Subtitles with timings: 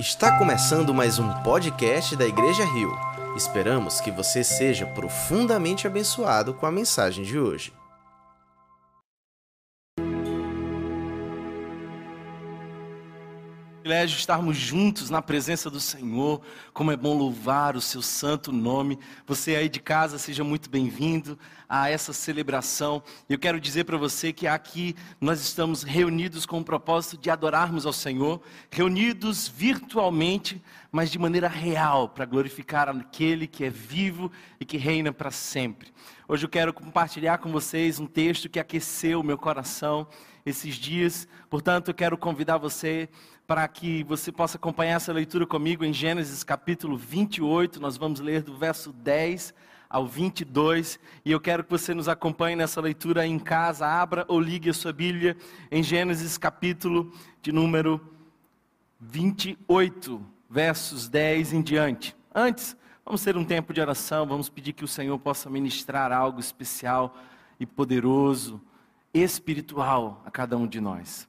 [0.00, 2.90] Está começando mais um podcast da Igreja Rio.
[3.36, 7.70] Esperamos que você seja profundamente abençoado com a mensagem de hoje.
[13.90, 16.40] Privilégio estarmos juntos na presença do Senhor.
[16.72, 18.96] Como é bom louvar o seu santo nome.
[19.26, 21.36] Você aí de casa, seja muito bem-vindo
[21.68, 23.02] a essa celebração.
[23.28, 27.84] Eu quero dizer para você que aqui nós estamos reunidos com o propósito de adorarmos
[27.84, 28.40] ao Senhor,
[28.70, 34.30] reunidos virtualmente, mas de maneira real, para glorificar aquele que é vivo
[34.60, 35.92] e que reina para sempre.
[36.28, 40.06] Hoje eu quero compartilhar com vocês um texto que aqueceu o meu coração
[40.46, 41.26] esses dias.
[41.48, 43.08] Portanto, eu quero convidar você
[43.50, 47.80] para que você possa acompanhar essa leitura comigo em Gênesis capítulo 28.
[47.80, 49.52] Nós vamos ler do verso 10
[49.88, 51.00] ao 22.
[51.24, 53.84] E eu quero que você nos acompanhe nessa leitura em casa.
[53.88, 55.36] Abra ou ligue a sua Bíblia
[55.68, 58.00] em Gênesis capítulo de número
[59.00, 62.14] 28, versos 10 em diante.
[62.32, 64.28] Antes, vamos ter um tempo de oração.
[64.28, 67.16] Vamos pedir que o Senhor possa ministrar algo especial
[67.58, 68.60] e poderoso,
[69.12, 71.28] espiritual a cada um de nós.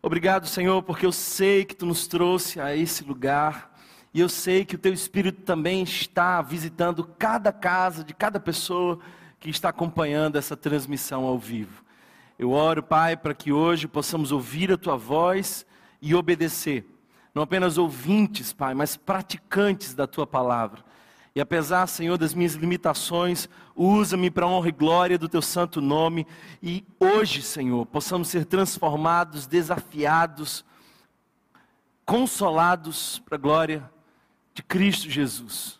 [0.00, 3.76] Obrigado, Senhor, porque eu sei que tu nos trouxe a esse lugar
[4.14, 9.00] e eu sei que o teu Espírito também está visitando cada casa de cada pessoa
[9.40, 11.84] que está acompanhando essa transmissão ao vivo.
[12.38, 15.66] Eu oro, Pai, para que hoje possamos ouvir a tua voz
[16.00, 16.86] e obedecer.
[17.34, 20.84] Não apenas ouvintes, Pai, mas praticantes da tua palavra.
[21.34, 25.80] E apesar, Senhor, das minhas limitações, usa-me para a honra e glória do teu santo
[25.80, 26.26] nome.
[26.62, 30.64] E hoje, Senhor, possamos ser transformados, desafiados,
[32.04, 33.90] consolados para a glória
[34.54, 35.78] de Cristo Jesus.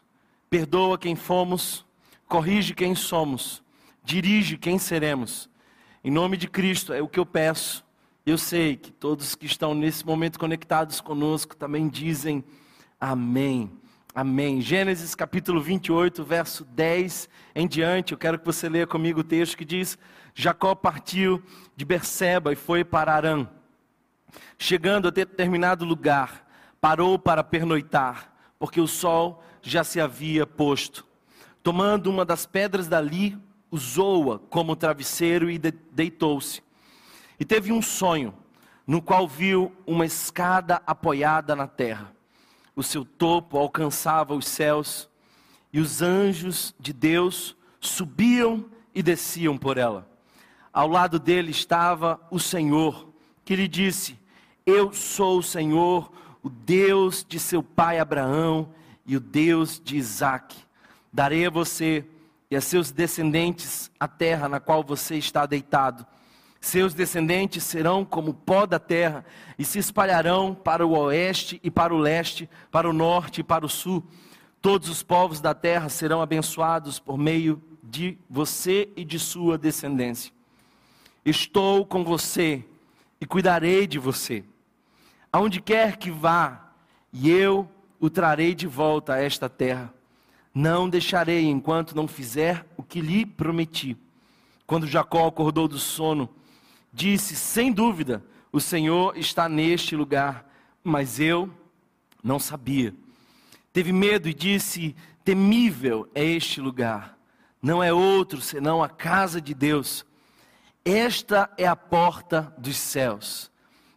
[0.51, 1.85] Perdoa quem fomos,
[2.29, 3.62] corrige quem somos,
[4.05, 5.49] dirige quem seremos.
[6.05, 7.85] Em nome de Cristo é o que eu peço.
[8.25, 12.45] Eu sei que todos que estão nesse momento conectados conosco também dizem
[13.01, 13.73] amém.
[14.21, 14.61] Amém.
[14.61, 18.11] Gênesis capítulo 28, verso 10 em diante.
[18.11, 19.97] Eu quero que você leia comigo o texto que diz:
[20.34, 21.41] Jacó partiu
[21.77, 23.47] de Berseba e foi para Arã.
[24.59, 26.45] Chegando a determinado lugar,
[26.81, 31.07] parou para pernoitar, porque o sol já se havia posto.
[31.62, 33.39] Tomando uma das pedras dali,
[33.71, 36.61] usou-a como travesseiro e deitou-se.
[37.39, 38.34] E teve um sonho,
[38.84, 42.18] no qual viu uma escada apoiada na terra
[42.78, 45.11] o seu topo alcançava os céus,
[45.72, 50.09] e os anjos de Deus subiam e desciam por ela.
[50.72, 53.09] Ao lado dele estava o Senhor,
[53.44, 54.16] que lhe disse:
[54.65, 58.72] Eu sou o Senhor, o Deus de seu pai Abraão
[59.05, 60.65] e o Deus de Isaque.
[61.12, 62.06] Darei a você
[62.49, 66.06] e a seus descendentes a terra na qual você está deitado
[66.61, 69.25] seus descendentes serão como pó da terra
[69.59, 73.65] e se espalharão para o oeste e para o leste, para o norte e para
[73.65, 74.05] o sul.
[74.61, 80.33] Todos os povos da terra serão abençoados por meio de você e de sua descendência.
[81.25, 82.65] Estou com você
[83.21, 84.45] e cuidarei de você.
[85.33, 86.73] Aonde quer que vá,
[87.13, 87.69] e eu
[88.01, 89.93] o trarei de volta a esta terra.
[90.55, 93.97] Não deixarei enquanto não fizer o que lhe prometi.
[94.67, 96.29] Quando Jacó acordou do sono,
[96.93, 100.49] disse: Sem dúvida, o Senhor está neste lugar,
[100.82, 101.50] mas eu
[102.22, 102.94] não sabia.
[103.72, 107.19] Teve medo e disse: Temível é este lugar,
[107.60, 110.04] não é outro senão a casa de Deus.
[110.84, 113.50] Esta é a porta dos céus.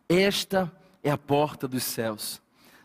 [0.09, 2.41] Esta é a porta dos céus.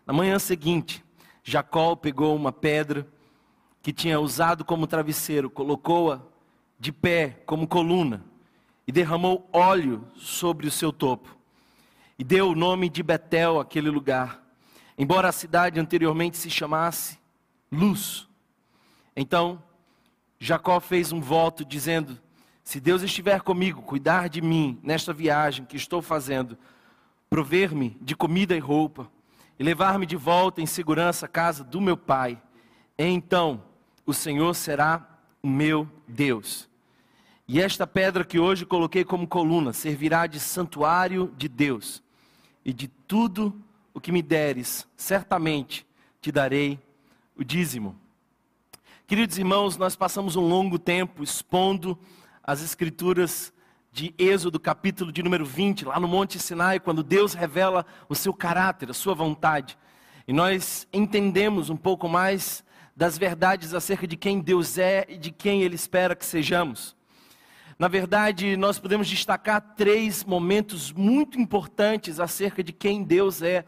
[0.06, 1.04] Na manhã seguinte,
[1.42, 3.06] Jacó pegou uma pedra
[3.82, 6.22] que tinha usado como travesseiro, colocou-a
[6.78, 8.24] de pé como coluna
[8.86, 11.36] e derramou óleo sobre o seu topo.
[12.18, 14.42] E deu o nome de Betel àquele lugar,
[14.96, 17.18] embora a cidade anteriormente se chamasse
[17.70, 18.28] Luz.
[19.14, 19.62] Então,
[20.38, 22.18] Jacó fez um voto dizendo:
[22.62, 26.56] Se Deus estiver comigo, cuidar de mim nesta viagem que estou fazendo,
[27.28, 29.10] prover-me de comida e roupa,
[29.58, 32.40] e levar-me de volta em segurança à casa do meu pai,
[32.96, 33.62] então
[34.06, 36.68] o Senhor será o meu Deus
[37.48, 42.02] e esta pedra que hoje coloquei como coluna servirá de santuário de Deus.
[42.64, 43.54] E de tudo
[43.94, 45.86] o que me deres, certamente
[46.20, 46.80] te darei
[47.36, 47.96] o dízimo.
[49.06, 51.96] Queridos irmãos, nós passamos um longo tempo expondo
[52.42, 53.52] as escrituras
[53.92, 58.34] de Êxodo, capítulo de número 20, lá no Monte Sinai, quando Deus revela o seu
[58.34, 59.78] caráter, a sua vontade.
[60.26, 62.64] E nós entendemos um pouco mais
[62.96, 66.96] das verdades acerca de quem Deus é e de quem Ele espera que sejamos.
[67.78, 73.66] Na verdade, nós podemos destacar três momentos muito importantes acerca de quem Deus é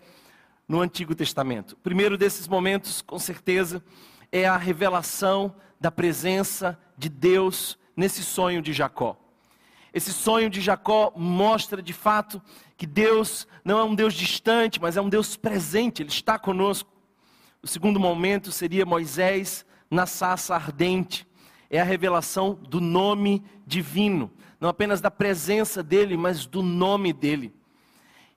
[0.66, 1.72] no Antigo Testamento.
[1.72, 3.84] O primeiro desses momentos, com certeza,
[4.32, 9.14] é a revelação da presença de Deus nesse sonho de Jacó.
[9.92, 12.40] Esse sonho de Jacó mostra de fato
[12.78, 16.90] que Deus não é um Deus distante, mas é um Deus presente, Ele está conosco.
[17.62, 21.28] O segundo momento seria Moisés na sarça ardente.
[21.70, 24.30] É a revelação do nome divino,
[24.60, 27.54] não apenas da presença dele, mas do nome dele.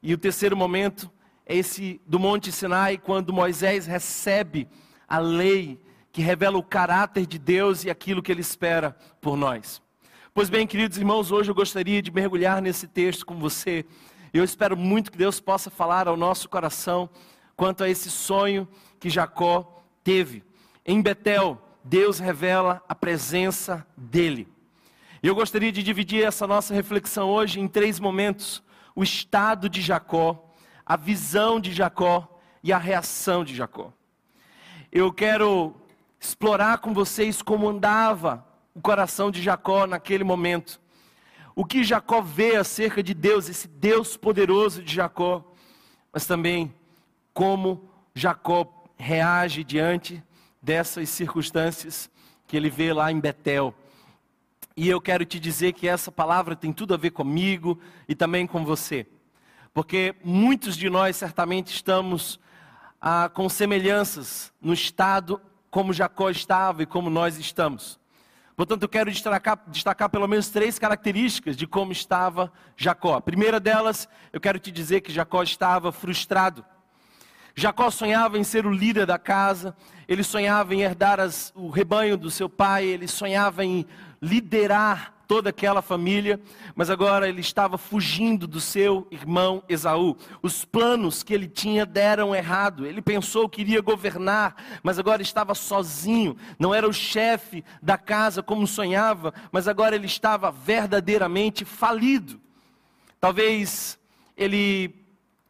[0.03, 1.09] E o terceiro momento
[1.45, 4.67] é esse do Monte Sinai, quando Moisés recebe
[5.07, 5.79] a lei
[6.11, 9.81] que revela o caráter de Deus e aquilo que ele espera por nós.
[10.33, 13.85] Pois bem, queridos irmãos, hoje eu gostaria de mergulhar nesse texto com você.
[14.33, 17.09] Eu espero muito que Deus possa falar ao nosso coração
[17.55, 18.67] quanto a esse sonho
[18.99, 20.43] que Jacó teve.
[20.85, 24.47] Em Betel, Deus revela a presença dele.
[25.21, 28.63] Eu gostaria de dividir essa nossa reflexão hoje em três momentos:
[28.95, 30.51] o estado de Jacó,
[30.85, 33.91] a visão de Jacó e a reação de Jacó.
[34.91, 35.75] Eu quero
[36.19, 38.45] explorar com vocês como andava
[38.75, 40.79] o coração de Jacó naquele momento.
[41.55, 45.51] O que Jacó vê acerca de Deus, esse Deus poderoso de Jacó,
[46.13, 46.73] mas também
[47.33, 50.23] como Jacó reage diante
[50.61, 52.09] dessas circunstâncias
[52.47, 53.73] que ele vê lá em Betel.
[54.75, 58.45] E eu quero te dizer que essa palavra tem tudo a ver comigo e também
[58.45, 59.07] com você.
[59.73, 62.39] Porque muitos de nós certamente estamos
[62.99, 67.99] ah, com semelhanças no estado como Jacó estava e como nós estamos.
[68.55, 73.15] Portanto, eu quero destacar, destacar pelo menos três características de como estava Jacó.
[73.15, 76.63] A primeira delas, eu quero te dizer que Jacó estava frustrado.
[77.55, 79.75] Jacó sonhava em ser o líder da casa,
[80.07, 83.85] ele sonhava em herdar as, o rebanho do seu pai, ele sonhava em
[84.21, 86.41] liderar toda aquela família,
[86.75, 90.17] mas agora ele estava fugindo do seu irmão Esaú.
[90.41, 92.85] Os planos que ele tinha deram errado.
[92.85, 96.35] Ele pensou que iria governar, mas agora estava sozinho.
[96.59, 102.37] Não era o chefe da casa como sonhava, mas agora ele estava verdadeiramente falido.
[103.17, 103.97] Talvez
[104.35, 105.00] ele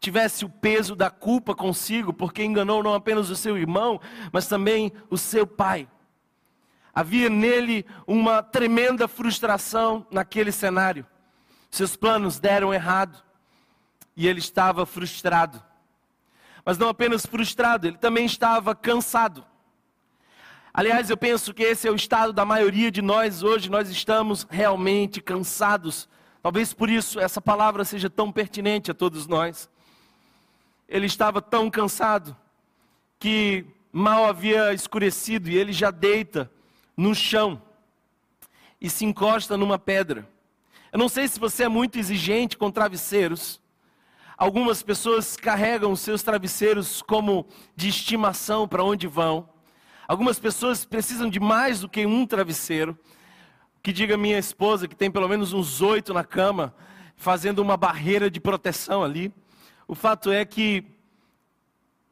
[0.01, 4.01] tivesse o peso da culpa consigo, porque enganou não apenas o seu irmão,
[4.33, 5.87] mas também o seu pai.
[6.93, 11.05] Havia nele uma tremenda frustração naquele cenário.
[11.69, 13.23] Seus planos deram errado
[14.17, 15.63] e ele estava frustrado.
[16.65, 19.45] Mas não apenas frustrado, ele também estava cansado.
[20.73, 24.47] Aliás, eu penso que esse é o estado da maioria de nós hoje, nós estamos
[24.49, 26.09] realmente cansados.
[26.41, 29.69] Talvez por isso essa palavra seja tão pertinente a todos nós
[30.91, 32.35] ele estava tão cansado
[33.17, 36.51] que mal havia escurecido e ele já deita
[36.97, 37.61] no chão
[38.79, 40.27] e se encosta numa pedra.
[40.91, 43.61] Eu não sei se você é muito exigente com travesseiros.
[44.37, 49.47] Algumas pessoas carregam seus travesseiros como de estimação para onde vão.
[50.05, 52.99] Algumas pessoas precisam de mais do que um travesseiro.
[53.81, 56.75] Que diga minha esposa, que tem pelo menos uns oito na cama,
[57.15, 59.33] fazendo uma barreira de proteção ali.
[59.91, 60.85] O fato é que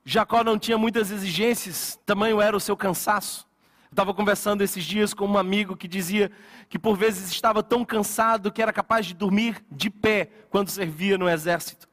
[0.03, 3.47] Jacó não tinha muitas exigências, tamanho era o seu cansaço.
[3.83, 6.29] Eu estava conversando esses dias com um amigo que dizia
[6.67, 11.17] que por vezes estava tão cansado que era capaz de dormir de pé quando servia
[11.17, 11.87] no exército.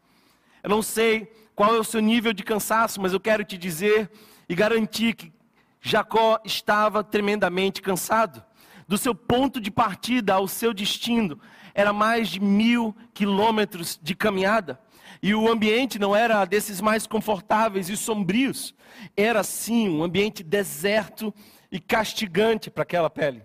[0.61, 4.11] Eu não sei qual é o seu nível de cansaço, mas eu quero te dizer
[4.49, 5.33] e garantir que
[5.81, 8.43] Jacó estava tremendamente cansado.
[8.89, 11.41] Do seu ponto de partida ao seu destino,
[11.73, 14.81] era mais de mil quilômetros de caminhada.
[15.23, 18.75] E o ambiente não era desses mais confortáveis e sombrios,
[19.17, 21.33] era sim um ambiente deserto
[21.71, 23.43] e castigante para aquela pele.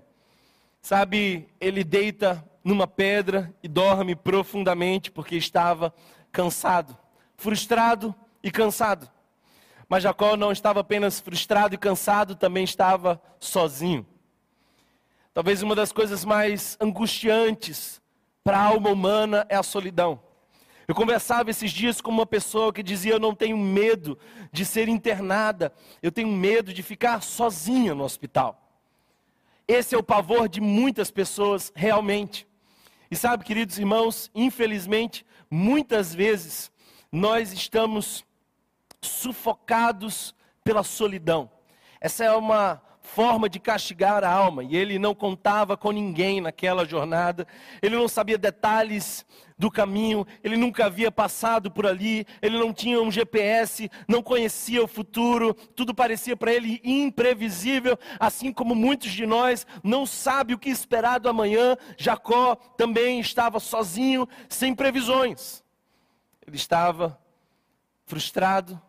[0.81, 5.93] Sabe, ele deita numa pedra e dorme profundamente porque estava
[6.31, 6.97] cansado,
[7.37, 8.13] frustrado
[8.43, 9.09] e cansado.
[9.87, 14.05] Mas Jacó não estava apenas frustrado e cansado, também estava sozinho.
[15.33, 18.01] Talvez uma das coisas mais angustiantes
[18.43, 20.21] para a alma humana é a solidão.
[20.91, 24.19] Eu conversava esses dias com uma pessoa que dizia: Eu não tenho medo
[24.51, 25.71] de ser internada,
[26.03, 28.61] eu tenho medo de ficar sozinha no hospital.
[29.65, 32.45] Esse é o pavor de muitas pessoas, realmente.
[33.09, 36.69] E sabe, queridos irmãos, infelizmente, muitas vezes
[37.09, 38.25] nós estamos
[38.99, 41.49] sufocados pela solidão.
[42.01, 44.63] Essa é uma forma de castigar a alma.
[44.63, 47.47] E ele não contava com ninguém naquela jornada,
[47.81, 49.25] ele não sabia detalhes
[49.57, 54.83] do caminho, ele nunca havia passado por ali, ele não tinha um GPS, não conhecia
[54.83, 60.59] o futuro, tudo parecia para ele imprevisível, assim como muitos de nós não sabem o
[60.59, 61.77] que esperar do amanhã.
[61.95, 65.63] Jacó também estava sozinho, sem previsões.
[66.45, 67.19] Ele estava
[68.05, 68.81] frustrado,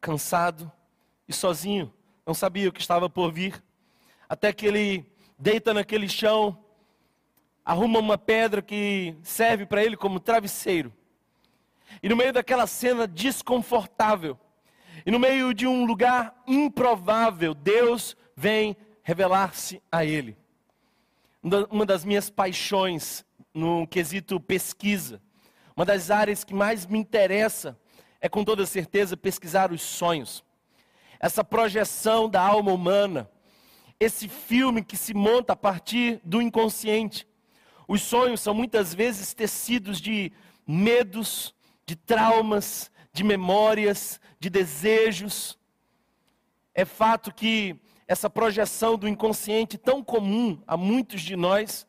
[0.00, 0.70] cansado
[1.28, 1.92] e sozinho,
[2.26, 3.62] não sabia o que estava por vir,
[4.28, 5.06] até que ele
[5.38, 6.58] deita naquele chão,
[7.64, 10.92] arruma uma pedra que serve para ele como travesseiro.
[12.02, 14.36] E no meio daquela cena desconfortável,
[15.04, 20.36] e no meio de um lugar improvável, Deus vem revelar-se a ele.
[21.70, 25.22] Uma das minhas paixões no quesito pesquisa,
[25.76, 27.78] uma das áreas que mais me interessa
[28.20, 30.44] é com toda certeza pesquisar os sonhos.
[31.18, 33.30] Essa projeção da alma humana,
[33.98, 37.26] esse filme que se monta a partir do inconsciente.
[37.88, 40.32] Os sonhos são muitas vezes tecidos de
[40.66, 41.54] medos,
[41.86, 45.58] de traumas, de memórias, de desejos.
[46.74, 51.86] É fato que essa projeção do inconsciente tão comum a muitos de nós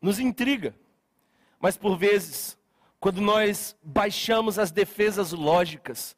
[0.00, 0.74] nos intriga.
[1.60, 2.56] Mas por vezes,
[3.00, 6.16] quando nós baixamos as defesas lógicas,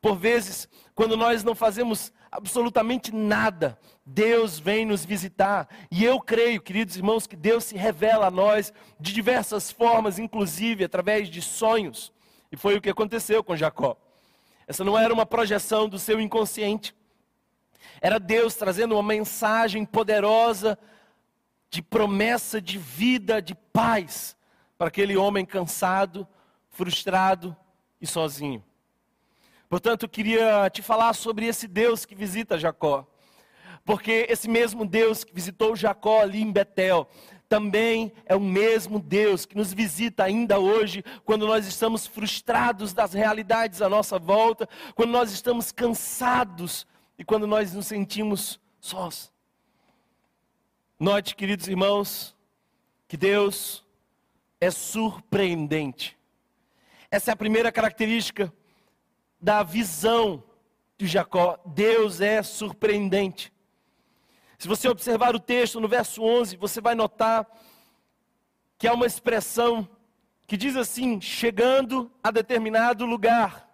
[0.00, 5.68] por vezes, quando nós não fazemos absolutamente nada, Deus vem nos visitar.
[5.90, 10.84] E eu creio, queridos irmãos, que Deus se revela a nós de diversas formas, inclusive
[10.84, 12.12] através de sonhos.
[12.50, 13.96] E foi o que aconteceu com Jacó.
[14.66, 16.94] Essa não era uma projeção do seu inconsciente.
[18.00, 20.78] Era Deus trazendo uma mensagem poderosa
[21.70, 24.36] de promessa de vida, de paz
[24.76, 26.26] para aquele homem cansado,
[26.70, 27.56] frustrado
[28.00, 28.62] e sozinho.
[29.72, 33.06] Portanto, eu queria te falar sobre esse Deus que visita Jacó.
[33.86, 37.08] Porque esse mesmo Deus que visitou Jacó ali em Betel,
[37.48, 43.14] também é o mesmo Deus que nos visita ainda hoje, quando nós estamos frustrados das
[43.14, 46.86] realidades à nossa volta, quando nós estamos cansados
[47.18, 49.32] e quando nós nos sentimos sós.
[51.00, 52.36] Note, queridos irmãos,
[53.08, 53.82] que Deus
[54.60, 56.14] é surpreendente.
[57.10, 58.52] Essa é a primeira característica
[59.42, 60.44] da visão
[60.96, 61.58] de Jacó.
[61.66, 63.52] Deus é surpreendente.
[64.56, 67.44] Se você observar o texto no verso 11, você vai notar
[68.78, 69.88] que há uma expressão
[70.46, 73.68] que diz assim: chegando a determinado lugar.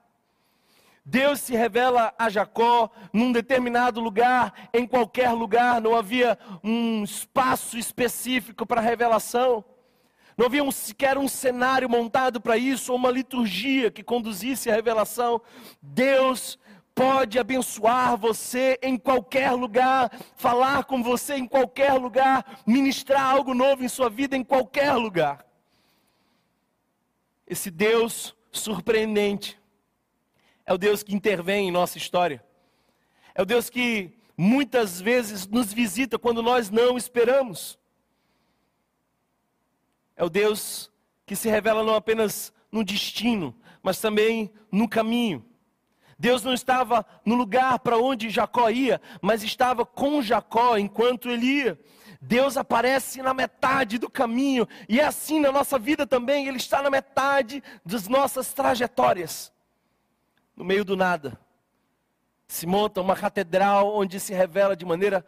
[1.05, 7.79] Deus se revela a Jacó num determinado lugar, em qualquer lugar, não havia um espaço
[7.79, 9.65] específico para revelação.
[10.39, 14.75] Não havia um, sequer um cenário montado para isso, ou uma liturgia que conduzisse a
[14.75, 15.43] revelação.
[15.83, 16.57] Deus
[16.95, 23.83] pode abençoar você em qualquer lugar, falar com você em qualquer lugar, ministrar algo novo
[23.83, 25.45] em sua vida em qualquer lugar.
[27.45, 29.61] Esse Deus surpreendente
[30.65, 32.45] é o Deus que intervém em nossa história.
[33.35, 37.77] É o Deus que muitas vezes nos visita quando nós não esperamos.
[40.19, 40.91] É o Deus
[41.25, 45.47] que se revela não apenas no destino, mas também no caminho.
[46.19, 51.47] Deus não estava no lugar para onde Jacó ia, mas estava com Jacó enquanto ele
[51.47, 51.81] ia.
[52.21, 56.83] Deus aparece na metade do caminho, e é assim na nossa vida também, Ele está
[56.83, 59.53] na metade das nossas trajetórias.
[60.57, 61.39] No meio do nada,
[62.49, 65.25] se monta uma catedral onde se revela de maneira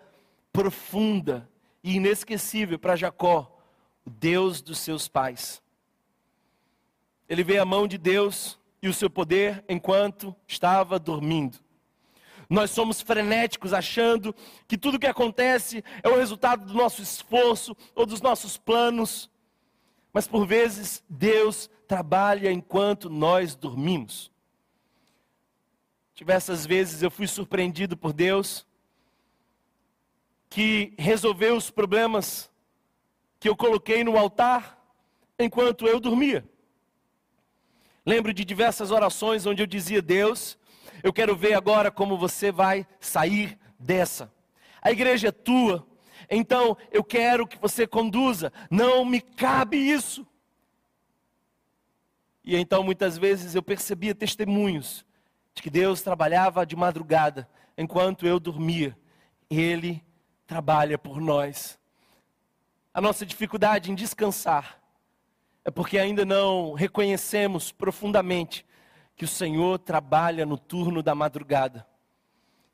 [0.52, 1.48] profunda
[1.80, 3.59] e inesquecível para Jacó
[4.18, 5.62] Deus dos seus pais.
[7.28, 11.58] Ele vê a mão de Deus e o seu poder enquanto estava dormindo.
[12.48, 14.34] Nós somos frenéticos achando
[14.66, 19.30] que tudo que acontece é o resultado do nosso esforço ou dos nossos planos.
[20.12, 24.32] Mas por vezes Deus trabalha enquanto nós dormimos.
[26.12, 28.66] Diversas vezes eu fui surpreendido por Deus
[30.48, 32.49] que resolveu os problemas
[33.40, 34.78] que eu coloquei no altar
[35.38, 36.46] enquanto eu dormia.
[38.04, 40.58] Lembro de diversas orações onde eu dizia: Deus,
[41.02, 44.32] eu quero ver agora como você vai sair dessa.
[44.82, 45.86] A igreja é tua,
[46.30, 50.26] então eu quero que você conduza, não me cabe isso.
[52.44, 55.04] E então muitas vezes eu percebia testemunhos
[55.54, 58.96] de que Deus trabalhava de madrugada enquanto eu dormia.
[59.48, 60.04] Ele
[60.46, 61.79] trabalha por nós.
[62.92, 64.80] A nossa dificuldade em descansar
[65.64, 68.66] é porque ainda não reconhecemos profundamente
[69.14, 71.86] que o Senhor trabalha no turno da madrugada.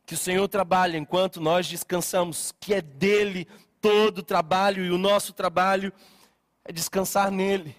[0.06, 3.46] Que o Senhor trabalha enquanto nós descansamos, que é dele
[3.78, 5.92] todo o trabalho e o nosso trabalho
[6.64, 7.76] é descansar nele.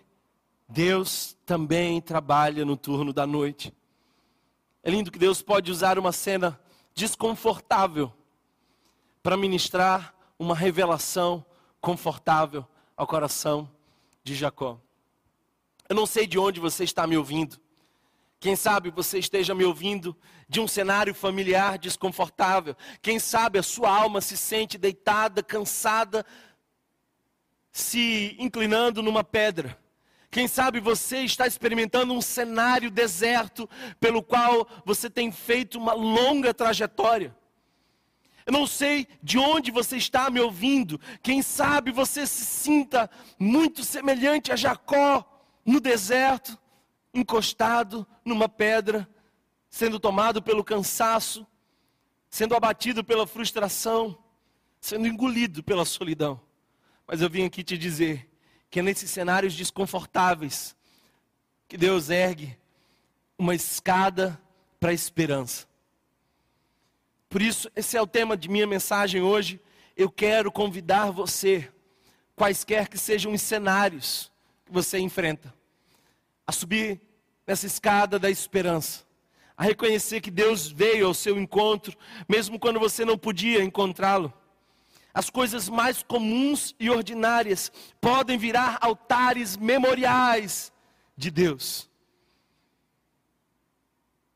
[0.69, 3.73] Deus também trabalha no turno da noite.
[4.83, 6.59] É lindo que Deus pode usar uma cena
[6.93, 8.13] desconfortável
[9.23, 11.43] para ministrar uma revelação
[11.81, 12.65] confortável
[12.95, 13.69] ao coração
[14.23, 14.79] de Jacó.
[15.87, 17.59] Eu não sei de onde você está me ouvindo.
[18.39, 20.15] Quem sabe você esteja me ouvindo
[20.47, 22.75] de um cenário familiar desconfortável.
[23.01, 26.25] Quem sabe a sua alma se sente deitada, cansada,
[27.71, 29.79] se inclinando numa pedra.
[30.29, 33.67] Quem sabe você está experimentando um cenário deserto
[33.99, 37.35] pelo qual você tem feito uma longa trajetória.
[38.47, 40.97] Eu não sei de onde você está me ouvindo.
[41.21, 46.57] Quem sabe você se sinta muito semelhante a Jacó no deserto,
[47.13, 49.05] encostado numa pedra,
[49.69, 51.45] sendo tomado pelo cansaço,
[52.29, 54.17] sendo abatido pela frustração,
[54.79, 56.39] sendo engolido pela solidão.
[57.05, 58.31] Mas eu vim aqui te dizer
[58.69, 60.73] que é nesses cenários desconfortáveis
[61.67, 62.57] que Deus ergue
[63.37, 64.41] uma escada
[64.79, 65.67] para a esperança.
[67.29, 69.59] Por isso, esse é o tema de minha mensagem hoje.
[69.95, 71.69] Eu quero convidar você,
[72.35, 74.31] quaisquer que sejam os cenários
[74.65, 75.53] que você enfrenta,
[76.45, 77.01] a subir
[77.45, 79.05] nessa escada da esperança,
[79.55, 84.33] a reconhecer que Deus veio ao seu encontro, mesmo quando você não podia encontrá-lo
[85.17, 90.71] as coisas mais comuns e ordinárias podem virar altares memoriais
[91.17, 91.89] de Deus.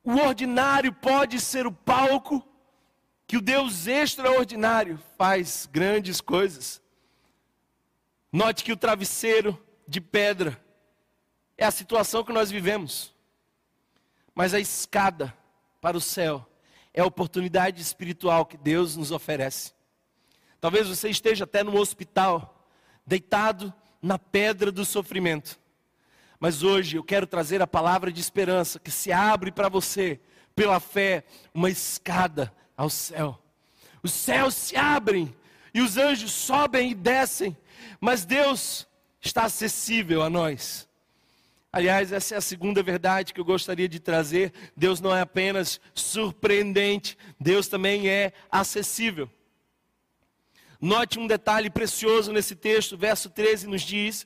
[0.03, 2.43] O ordinário pode ser o palco
[3.32, 6.82] que o Deus extraordinário faz grandes coisas.
[8.30, 9.58] Note que o travesseiro
[9.88, 10.62] de pedra
[11.58, 13.16] é a situação que nós vivemos.
[14.36, 15.34] Mas a escada
[15.80, 16.46] para o céu
[16.94, 19.72] é a oportunidade espiritual que Deus nos oferece.
[20.60, 22.68] Talvez você esteja até no hospital,
[23.08, 25.58] deitado na pedra do sofrimento.
[26.38, 30.20] Mas hoje eu quero trazer a palavra de esperança que se abre para você,
[30.54, 31.24] pela fé,
[31.54, 33.42] uma escada ao céu.
[34.04, 35.36] Os céus se abrem
[35.74, 37.56] e os anjos sobem e descem,
[38.00, 38.88] mas Deus
[39.22, 40.90] está acessível a nós.
[41.74, 44.51] Aliás, essa é a segunda verdade que eu gostaria de trazer.
[44.75, 49.30] Deus não é apenas surpreendente, Deus também é acessível.
[50.82, 54.26] Note um detalhe precioso nesse texto, verso 13 nos diz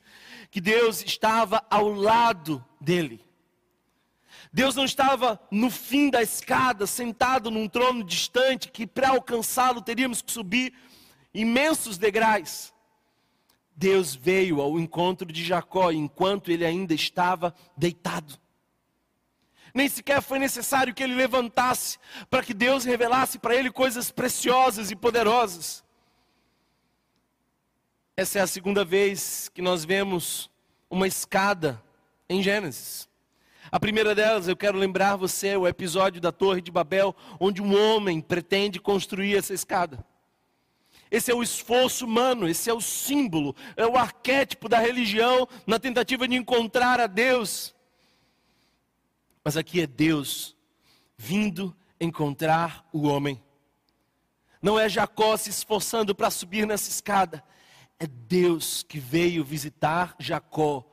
[0.50, 3.25] que Deus estava ao lado dele.
[4.56, 10.22] Deus não estava no fim da escada, sentado num trono distante, que para alcançá-lo teríamos
[10.22, 10.74] que subir
[11.34, 12.74] imensos degraus.
[13.76, 18.39] Deus veio ao encontro de Jacó enquanto ele ainda estava deitado.
[19.74, 24.89] Nem sequer foi necessário que ele levantasse para que Deus revelasse para ele coisas preciosas
[24.89, 25.84] e poderosas.
[28.15, 30.50] Essa é a segunda vez que nós vemos
[30.89, 31.84] uma escada
[32.30, 33.13] em Gênesis.
[33.71, 37.75] A primeira delas, eu quero lembrar você, o episódio da Torre de Babel, onde um
[37.75, 40.06] homem pretende construir essa escada.
[41.10, 45.80] Esse é o esforço humano, esse é o símbolo, é o arquétipo da religião na
[45.80, 47.75] tentativa de encontrar a Deus.
[49.43, 50.56] Mas aqui é Deus
[51.17, 53.41] vindo encontrar o homem.
[54.62, 57.43] Não é Jacó se esforçando para subir nessa escada,
[57.99, 60.84] é Deus que veio visitar Jacó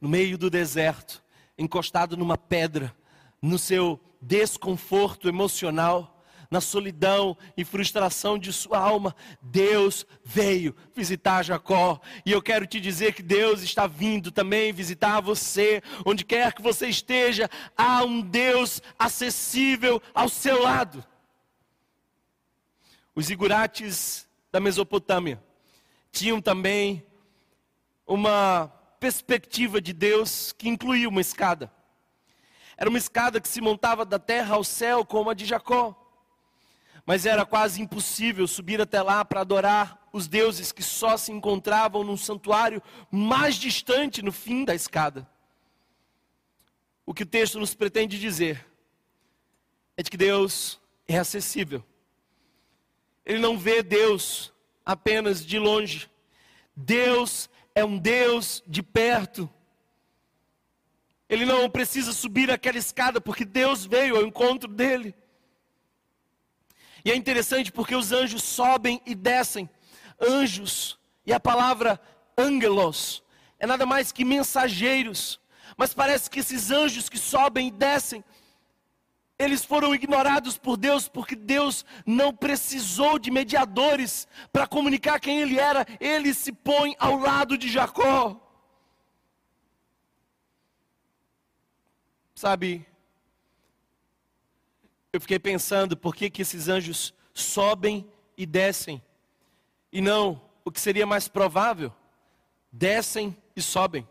[0.00, 1.23] no meio do deserto,
[1.58, 2.94] encostado numa pedra,
[3.40, 6.14] no seu desconforto emocional,
[6.50, 12.00] na solidão e frustração de sua alma, Deus veio visitar Jacó.
[12.24, 16.62] E eu quero te dizer que Deus está vindo também visitar você, onde quer que
[16.62, 21.04] você esteja, há um Deus acessível ao seu lado.
[23.14, 25.42] Os igurates da Mesopotâmia
[26.10, 27.04] tinham também
[28.06, 28.72] uma
[29.04, 31.70] perspectiva de Deus que incluía uma escada.
[32.74, 35.94] Era uma escada que se montava da terra ao céu, como a de Jacó.
[37.04, 42.02] Mas era quase impossível subir até lá para adorar os deuses que só se encontravam
[42.02, 45.28] num santuário mais distante no fim da escada.
[47.04, 48.66] O que o texto nos pretende dizer
[49.98, 51.84] é de que Deus é acessível.
[53.26, 54.50] Ele não vê Deus
[54.82, 56.08] apenas de longe.
[56.74, 59.50] Deus é um Deus de perto.
[61.28, 65.14] Ele não precisa subir aquela escada, porque Deus veio ao encontro dele.
[67.04, 69.68] E é interessante porque os anjos sobem e descem.
[70.20, 72.00] Anjos, e a palavra
[72.38, 73.22] angelos,
[73.58, 75.40] é nada mais que mensageiros.
[75.76, 78.22] Mas parece que esses anjos que sobem e descem
[79.38, 85.58] eles foram ignorados por Deus porque Deus não precisou de mediadores para comunicar quem ele
[85.58, 85.84] era.
[85.98, 88.40] Ele se põe ao lado de Jacó.
[92.34, 92.86] Sabe,
[95.12, 99.02] eu fiquei pensando por que, que esses anjos sobem e descem,
[99.92, 101.92] e não o que seria mais provável,
[102.70, 104.06] descem e sobem.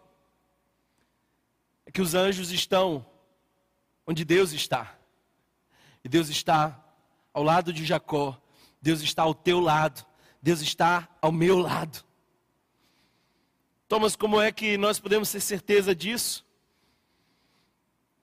[1.85, 3.05] É que os anjos estão
[4.07, 4.97] onde Deus está.
[6.03, 6.83] E Deus está
[7.33, 8.39] ao lado de Jacó,
[8.81, 10.05] Deus está ao teu lado,
[10.41, 12.03] Deus está ao meu lado.
[13.87, 16.45] Thomas, como é que nós podemos ter certeza disso?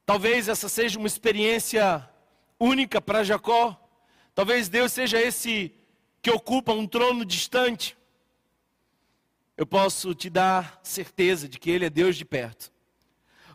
[0.04, 2.08] Talvez essa seja uma experiência
[2.58, 3.80] única para Jacó.
[4.34, 5.72] Talvez Deus seja esse
[6.20, 7.96] que ocupa um trono distante.
[9.56, 12.72] Eu posso te dar certeza de que Ele é Deus de perto.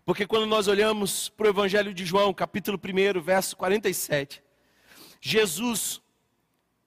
[0.06, 4.44] Porque quando nós olhamos para o Evangelho de João, capítulo 1, verso 47,
[5.20, 6.00] Jesus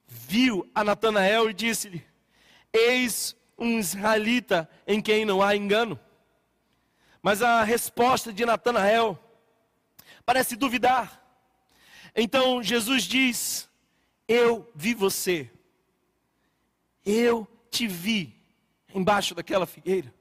[0.06, 2.06] viu a Natanael e disse-lhe:
[2.72, 5.98] Eis um israelita em quem não há engano.
[7.20, 9.18] Mas a resposta de Natanael
[10.24, 11.20] parece duvidar.
[12.14, 13.68] Então Jesus diz:
[14.28, 15.50] Eu vi você,
[17.04, 18.40] eu te vi
[18.94, 20.14] embaixo daquela figueira.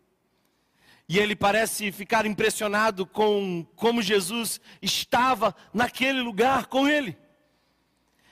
[1.10, 7.17] E ele parece ficar impressionado com como Jesus estava naquele lugar com ele.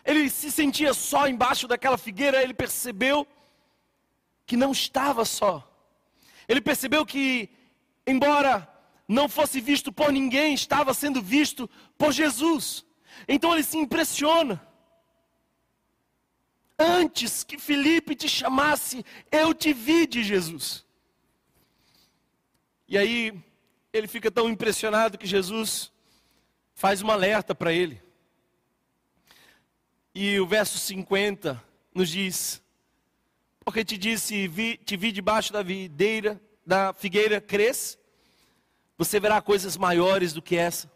[0.04, 3.26] Ele se sentia só embaixo daquela figueira, ele percebeu
[4.46, 5.68] que não estava só.
[6.48, 7.50] Ele percebeu que,
[8.06, 8.70] embora
[9.08, 12.86] não fosse visto por ninguém, estava sendo visto por Jesus.
[13.28, 14.62] Então ele se impressiona.
[16.78, 20.85] Antes que Felipe te chamasse, eu te vi de Jesus.
[22.88, 23.34] E aí
[23.92, 25.92] ele fica tão impressionado que Jesus
[26.74, 28.02] faz um alerta para ele.
[30.14, 31.62] E o verso 50
[31.94, 32.62] nos diz:
[33.64, 37.98] Porque te disse, vi, te vi debaixo da videira, da figueira, cresce,
[38.98, 40.92] você verá coisas maiores do que essa.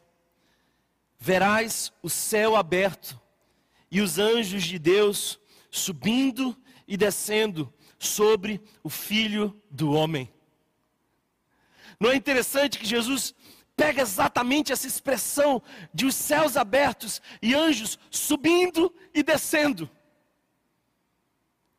[1.18, 3.20] Verás o céu aberto
[3.92, 6.56] e os anjos de Deus subindo
[6.88, 10.32] e descendo sobre o filho do homem.
[12.00, 13.36] Não é interessante que Jesus
[13.76, 15.62] pega exatamente essa expressão
[15.94, 19.90] de os céus abertos e anjos subindo e descendo?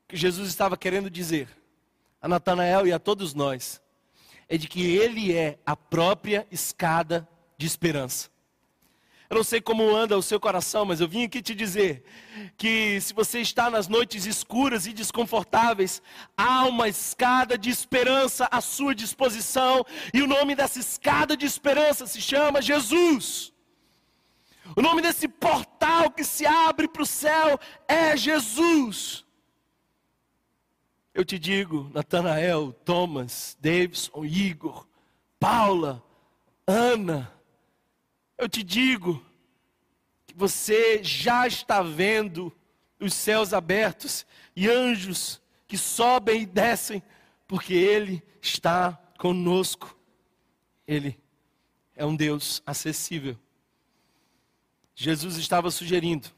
[0.09, 1.48] Que Jesus estava querendo dizer
[2.20, 3.80] a Natanael e a todos nós
[4.48, 8.29] é de que ele é a própria escada de esperança.
[9.30, 12.02] Eu não sei como anda o seu coração, mas eu vim aqui te dizer
[12.56, 16.02] que se você está nas noites escuras e desconfortáveis,
[16.36, 22.08] há uma escada de esperança à sua disposição, e o nome dessa escada de esperança
[22.08, 23.52] se chama Jesus.
[24.74, 29.24] O nome desse portal que se abre para o céu é Jesus.
[31.14, 34.88] Eu te digo, Natanael, Thomas, Davidson, Igor,
[35.38, 36.02] Paula,
[36.66, 37.32] Ana,
[38.40, 39.22] eu te digo
[40.26, 42.50] que você já está vendo
[42.98, 44.26] os céus abertos
[44.57, 47.03] e anjos que sobem e descem,
[47.46, 49.94] porque Ele está conosco.
[50.87, 51.20] Ele
[51.94, 53.38] é um Deus acessível.
[54.94, 56.31] Jesus estava sugerindo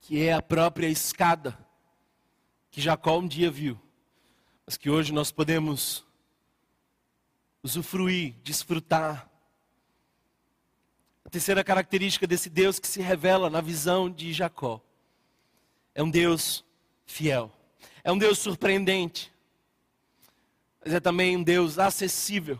[0.00, 1.58] que é a própria escada
[2.70, 3.78] que Jacó um dia viu,
[4.64, 6.06] mas que hoje nós podemos
[7.62, 9.31] usufruir, desfrutar
[11.24, 14.80] a terceira característica desse Deus que se revela na visão de Jacó
[15.94, 16.64] é um Deus
[17.06, 17.52] fiel,
[18.02, 19.32] é um Deus surpreendente,
[20.84, 22.58] mas é também um Deus acessível.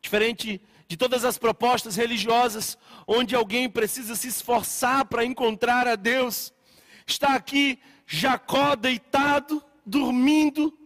[0.00, 6.52] Diferente de todas as propostas religiosas, onde alguém precisa se esforçar para encontrar a Deus,
[7.06, 10.76] está aqui Jacó deitado, dormindo,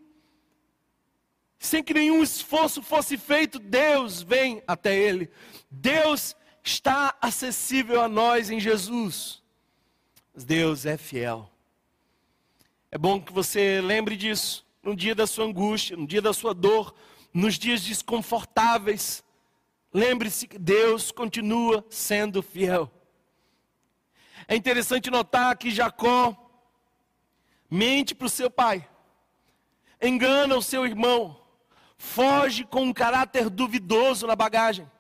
[1.57, 5.31] sem que nenhum esforço fosse feito, Deus vem até ele.
[5.71, 9.43] Deus está acessível a nós em Jesus.
[10.35, 11.51] Mas Deus é fiel.
[12.91, 16.53] É bom que você lembre disso no dia da sua angústia, no dia da sua
[16.53, 16.95] dor,
[17.33, 19.25] nos dias desconfortáveis.
[19.93, 22.91] Lembre-se que Deus continua sendo fiel.
[24.49, 26.37] É interessante notar que Jacó
[27.71, 28.87] mente para o seu pai,
[30.01, 31.41] engana o seu irmão,
[31.97, 34.91] foge com um caráter duvidoso na bagagem.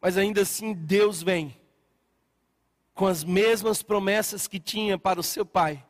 [0.00, 1.58] Mas ainda assim Deus vem
[2.94, 5.84] com as mesmas promessas que tinha para o seu pai.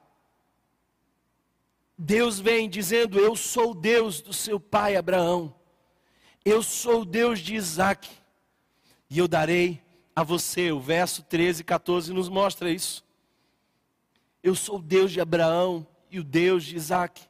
[1.96, 5.54] Deus vem dizendo: Eu sou o Deus do seu pai Abraão,
[6.44, 8.10] eu sou o Deus de Isaac,
[9.08, 9.82] e eu darei
[10.14, 10.72] a você.
[10.72, 13.04] O verso 13 e 14 nos mostra isso.
[14.42, 17.22] Eu sou o Deus de Abraão e o Deus de Isaac.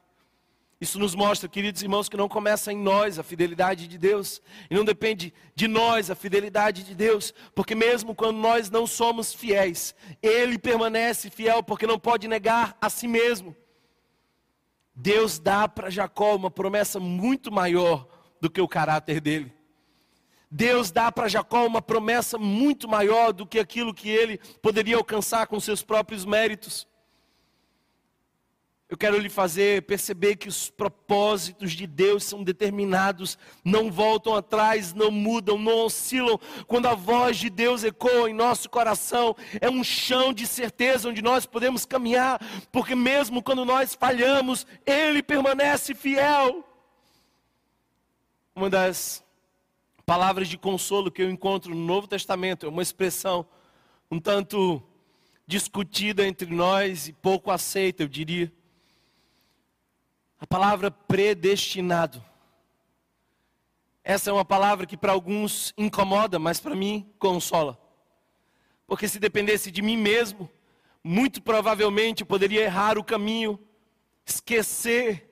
[0.79, 4.75] Isso nos mostra, queridos irmãos, que não começa em nós a fidelidade de Deus, e
[4.75, 9.95] não depende de nós a fidelidade de Deus, porque mesmo quando nós não somos fiéis,
[10.21, 13.55] Ele permanece fiel, porque não pode negar a si mesmo.
[14.93, 18.07] Deus dá para Jacó uma promessa muito maior
[18.39, 19.51] do que o caráter dele.
[20.49, 25.47] Deus dá para Jacó uma promessa muito maior do que aquilo que ele poderia alcançar
[25.47, 26.87] com seus próprios méritos.
[28.89, 34.93] Eu quero lhe fazer perceber que os propósitos de Deus são determinados, não voltam atrás,
[34.93, 36.39] não mudam, não oscilam.
[36.67, 41.21] Quando a voz de Deus ecoa em nosso coração, é um chão de certeza onde
[41.21, 42.39] nós podemos caminhar,
[42.71, 46.63] porque mesmo quando nós falhamos, Ele permanece fiel.
[48.55, 49.21] Uma das
[50.05, 53.45] palavras de consolo que eu encontro no Novo Testamento é uma expressão
[54.09, 54.81] um tanto
[55.45, 58.51] discutida entre nós e pouco aceita, eu diria
[60.39, 62.23] a palavra predestinado.
[64.03, 67.77] Essa é uma palavra que para alguns incomoda, mas para mim consola.
[68.85, 70.49] Porque se dependesse de mim mesmo,
[71.03, 73.59] muito provavelmente eu poderia errar o caminho,
[74.25, 75.29] esquecer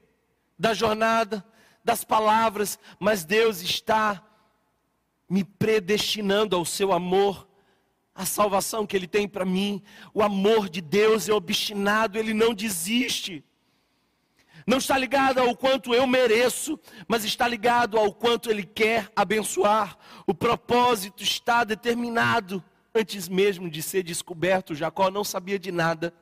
[0.58, 1.46] da jornada,
[1.84, 4.22] das palavras, mas Deus está
[5.30, 7.48] me predestinando ao seu amor,
[8.14, 9.82] à salvação que Ele tem para mim.
[10.14, 13.44] O amor de Deus é obstinado, Ele não desiste
[14.66, 19.98] não está ligado ao quanto eu mereço, mas está ligado ao quanto Ele quer abençoar.
[20.26, 24.74] O propósito está determinado antes mesmo de ser descoberto.
[24.74, 26.14] Jacó não sabia de nada,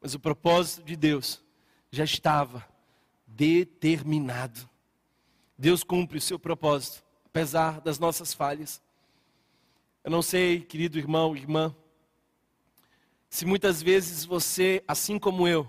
[0.00, 1.42] mas o propósito de Deus
[1.90, 2.64] já estava
[3.26, 4.68] determinado.
[5.58, 8.80] Deus cumpre o seu propósito, apesar das nossas falhas.
[10.04, 11.74] Eu não sei, querido irmão, irmã,
[13.28, 15.66] se muitas vezes você, assim como eu,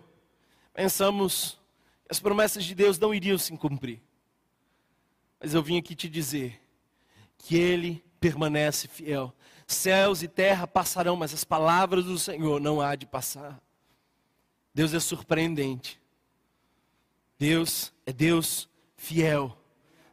[0.73, 1.60] pensamos
[2.09, 4.01] as promessas de Deus não iriam se cumprir.
[5.39, 6.59] Mas eu vim aqui te dizer
[7.37, 9.33] que Ele permanece fiel.
[9.67, 13.61] Céus e terra passarão, mas as palavras do Senhor não há de passar.
[14.73, 15.99] Deus é surpreendente.
[17.37, 19.57] Deus é Deus fiel.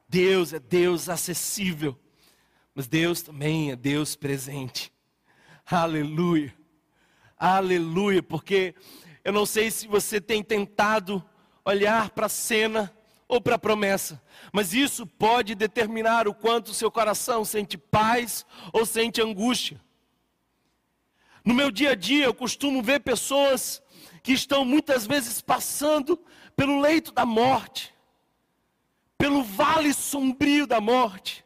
[0.08, 1.98] Deus é Deus acessível.
[2.74, 4.92] Mas Deus também é Deus presente.
[5.64, 6.54] Aleluia.
[7.38, 8.74] Aleluia, porque
[9.22, 11.24] eu não sei se você tem tentado
[11.64, 12.94] olhar para a cena
[13.26, 14.20] ou para a promessa,
[14.52, 19.80] mas isso pode determinar o quanto o seu coração sente paz ou sente angústia.
[21.44, 23.82] No meu dia a dia, eu costumo ver pessoas
[24.22, 26.18] que estão muitas vezes passando
[26.56, 27.94] pelo leito da morte,
[29.18, 31.44] pelo vale sombrio da morte,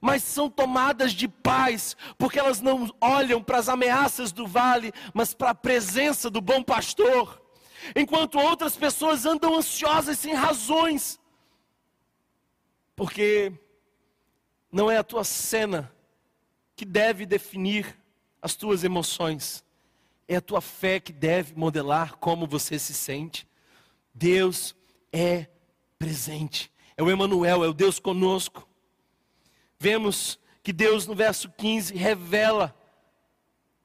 [0.00, 5.34] mas são tomadas de paz, porque elas não olham para as ameaças do vale, mas
[5.34, 7.39] para a presença do bom pastor
[7.94, 11.20] enquanto outras pessoas andam ansiosas sem razões,
[12.94, 13.52] porque
[14.70, 15.92] não é a tua cena
[16.76, 17.96] que deve definir
[18.40, 19.64] as tuas emoções,
[20.28, 23.46] é a tua fé que deve modelar como você se sente.
[24.14, 24.76] Deus
[25.12, 25.46] é
[25.98, 28.66] presente, é o Emanuel, é o Deus conosco.
[29.78, 32.74] Vemos que Deus no verso 15 revela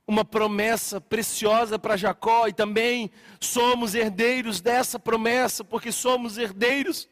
[0.07, 7.09] uma promessa preciosa para Jacó e também somos herdeiros dessa promessa, porque somos herdeiros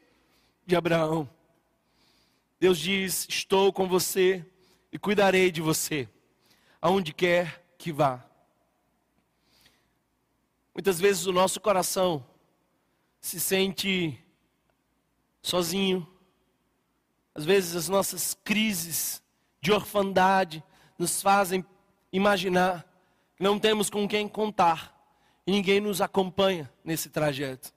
[0.66, 1.30] de Abraão.
[2.60, 4.46] Deus diz: Estou com você
[4.92, 6.08] e cuidarei de você,
[6.82, 8.24] aonde quer que vá.
[10.74, 12.26] Muitas vezes o nosso coração
[13.20, 14.20] se sente
[15.42, 16.08] sozinho,
[17.34, 19.22] às vezes as nossas crises
[19.60, 20.64] de orfandade
[20.98, 21.66] nos fazem
[22.14, 22.88] imaginar
[23.40, 24.96] não temos com quem contar
[25.46, 27.74] e ninguém nos acompanha nesse trajeto.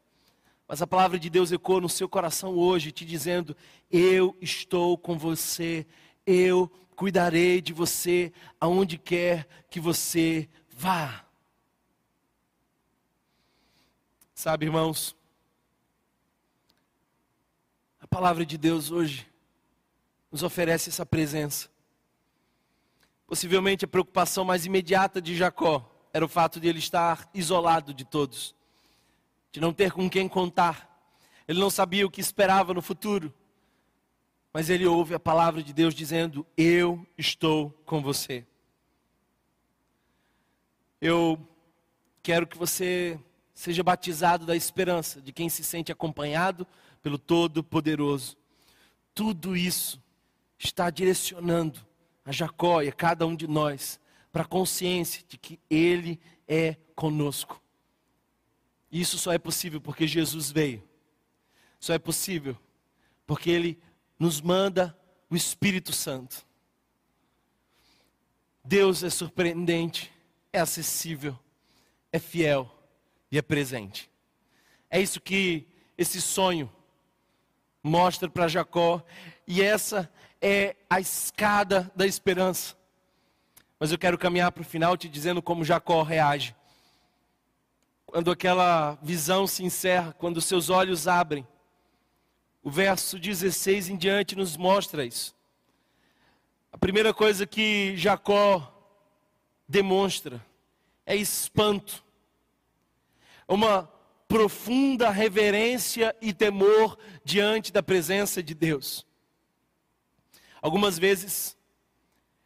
[0.68, 3.56] Mas a palavra de Deus ecoa no seu coração hoje, te dizendo:
[3.90, 5.86] Eu estou com você,
[6.26, 11.24] eu cuidarei de você aonde quer que você vá.
[14.34, 15.16] Sabe, irmãos,
[18.00, 19.26] a palavra de Deus hoje
[20.30, 21.68] nos oferece essa presença.
[23.26, 28.04] Possivelmente a preocupação mais imediata de Jacó era o fato de ele estar isolado de
[28.04, 28.54] todos,
[29.50, 30.88] de não ter com quem contar.
[31.48, 33.34] Ele não sabia o que esperava no futuro,
[34.52, 38.46] mas ele ouve a palavra de Deus dizendo: Eu estou com você.
[41.00, 41.38] Eu
[42.22, 43.18] quero que você
[43.52, 46.66] seja batizado da esperança de quem se sente acompanhado
[47.02, 48.36] pelo Todo-Poderoso.
[49.14, 50.00] Tudo isso
[50.58, 51.86] está direcionando
[52.26, 54.00] a Jacó e a cada um de nós
[54.32, 57.62] para a consciência de que Ele é conosco.
[58.90, 60.82] Isso só é possível porque Jesus veio.
[61.78, 62.58] Só é possível
[63.26, 63.78] porque Ele
[64.18, 64.98] nos manda
[65.30, 66.44] o Espírito Santo.
[68.64, 70.12] Deus é surpreendente,
[70.52, 71.38] é acessível,
[72.12, 72.70] é fiel
[73.30, 74.10] e é presente.
[74.90, 76.70] É isso que esse sonho
[77.82, 79.00] mostra para Jacó,
[79.46, 82.76] e essa é a escada da esperança.
[83.78, 86.54] Mas eu quero caminhar para o final te dizendo como Jacó reage.
[88.06, 91.46] Quando aquela visão se encerra, quando seus olhos abrem.
[92.62, 95.34] O verso 16 em diante nos mostra isso.
[96.72, 98.72] A primeira coisa que Jacó
[99.68, 100.44] demonstra
[101.04, 102.04] é espanto.
[103.48, 103.90] Uma
[104.28, 109.06] profunda reverência e temor diante da presença de Deus.
[110.66, 111.56] Algumas vezes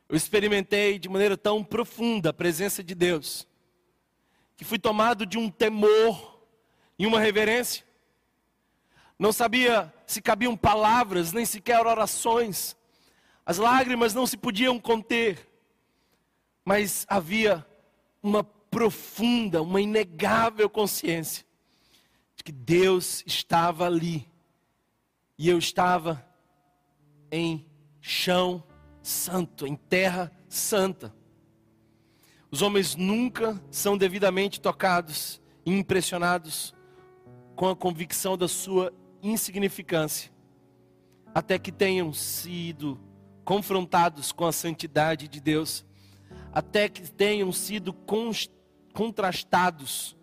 [0.07, 3.49] eu experimentei de maneira tão profunda a presença de Deus,
[4.59, 6.39] que fui tomado de um temor
[6.99, 7.83] e uma reverência.
[9.19, 12.77] Não sabia se cabiam palavras, nem sequer orações.
[13.47, 15.49] As lágrimas não se podiam conter,
[16.63, 17.67] mas havia
[18.23, 21.43] uma profunda, uma inegável consciência
[22.37, 24.31] de que Deus estava ali
[25.39, 26.23] e eu estava
[27.33, 27.70] em
[28.01, 28.63] chão
[29.03, 31.15] santo, em terra santa.
[32.51, 36.75] Os homens nunca são devidamente tocados e impressionados
[37.55, 40.33] com a convicção da sua insignificância,
[41.35, 42.99] até que tenham sido
[43.45, 45.85] confrontados com a santidade de Deus,
[46.53, 47.95] até que tenham sido
[48.93, 50.17] contrastados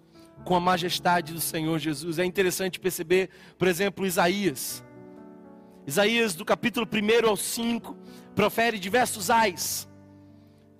[0.43, 2.19] com a majestade do Senhor Jesus.
[2.19, 4.83] É interessante perceber, por exemplo, Isaías.
[5.88, 7.95] Isaías, do capítulo 1 ao 5,
[8.36, 9.88] profere diversos ais.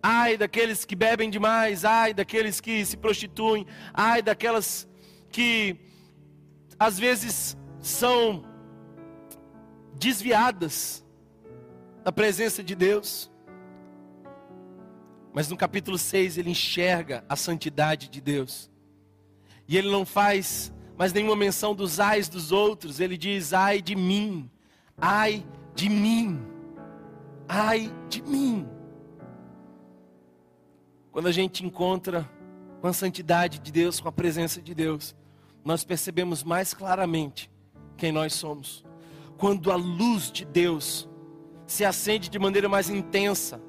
[0.04, 4.86] Ai daqueles que bebem demais, ai daqueles que se prostituem, ai daquelas
[5.32, 5.78] que
[6.78, 8.44] às vezes são
[9.98, 11.06] desviadas
[12.04, 13.32] da presença de Deus.
[15.34, 18.70] Mas no capítulo 6 ele enxerga a santidade de Deus.
[19.70, 23.96] E ele não faz mais nenhuma menção dos ais dos outros, ele diz: ai de
[23.96, 24.52] mim,
[25.00, 26.40] Ai de mim,
[27.48, 28.68] ai de mim.
[31.12, 32.28] Quando a gente encontra
[32.82, 35.16] com a santidade de Deus, com a presença de Deus,
[35.64, 37.52] nós percebemos mais claramente
[37.96, 38.84] quem nós somos.
[39.38, 41.08] Quando a luz de Deus
[41.68, 43.62] se acende de maneira mais intensa,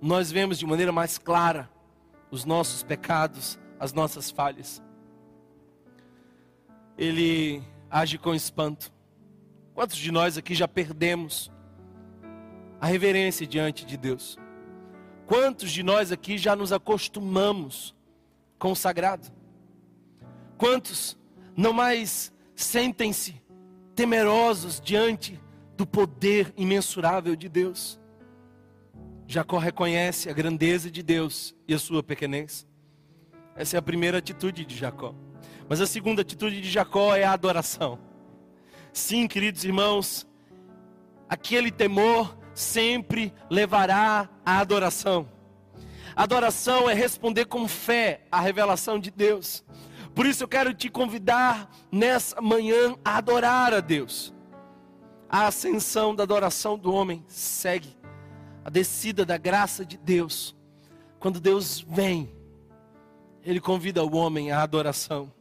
[0.00, 1.68] nós vemos de maneira mais clara
[2.30, 4.82] os nossos pecados, as nossas falhas.
[6.96, 8.90] Ele age com espanto.
[9.74, 11.50] Quantos de nós aqui já perdemos
[12.80, 14.38] a reverência diante de Deus?
[15.26, 17.94] Quantos de nós aqui já nos acostumamos
[18.58, 19.28] com o sagrado?
[20.58, 21.16] Quantos
[21.56, 23.40] não mais sentem-se
[23.94, 25.40] temerosos diante
[25.76, 27.98] do poder imensurável de Deus?
[29.26, 32.66] Jacó reconhece a grandeza de Deus e a sua pequenez.
[33.54, 35.14] Essa é a primeira atitude de Jacó.
[35.68, 37.98] Mas a segunda atitude de Jacó é a adoração.
[38.92, 40.26] Sim, queridos irmãos,
[41.28, 45.28] aquele temor sempre levará à adoração.
[46.16, 49.64] Adoração é responder com fé à revelação de Deus.
[50.14, 54.34] Por isso eu quero te convidar nessa manhã a adorar a Deus.
[55.28, 57.96] A ascensão da adoração do homem segue
[58.64, 60.56] a descida da graça de Deus.
[61.20, 62.34] Quando Deus vem,
[63.44, 65.32] ele convida o homem à adoração.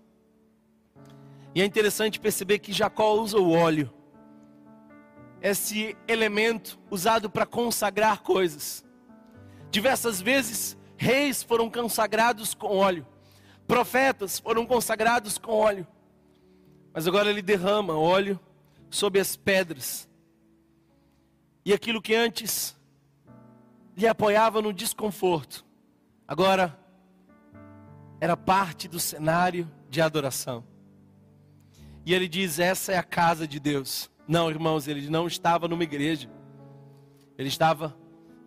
[1.53, 3.91] E é interessante perceber que Jacó usa o óleo,
[5.41, 8.85] esse elemento usado para consagrar coisas.
[9.71, 13.07] Diversas vezes, reis foram consagrados com óleo,
[13.67, 15.87] profetas foram consagrados com óleo,
[16.93, 18.39] mas agora ele derrama óleo
[18.89, 20.09] sobre as pedras,
[21.63, 22.75] e aquilo que antes
[23.95, 25.65] lhe apoiava no desconforto,
[26.27, 26.77] agora
[28.19, 30.68] era parte do cenário de adoração.
[32.09, 34.09] E ele diz: Essa é a casa de Deus.
[34.27, 36.27] Não, irmãos, ele não estava numa igreja.
[37.37, 37.95] Ele estava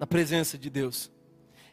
[0.00, 1.12] na presença de Deus.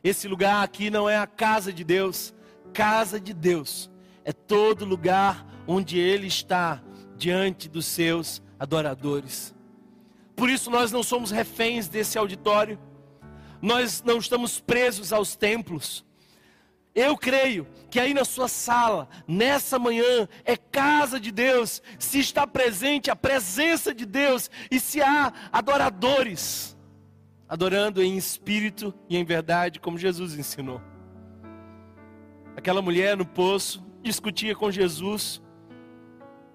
[0.03, 2.31] Esse lugar aqui não é a casa de Deus.
[2.75, 3.89] Casa de Deus
[4.23, 6.79] é todo lugar onde Ele está
[7.17, 9.55] diante dos seus adoradores.
[10.35, 12.77] Por isso nós não somos reféns desse auditório.
[13.59, 16.05] Nós não estamos presos aos templos.
[16.95, 22.45] Eu creio que aí na sua sala, nessa manhã, é casa de Deus, se está
[22.47, 26.77] presente a presença de Deus e se há adoradores,
[27.47, 30.81] adorando em espírito e em verdade, como Jesus ensinou.
[32.55, 35.41] Aquela mulher no poço discutia com Jesus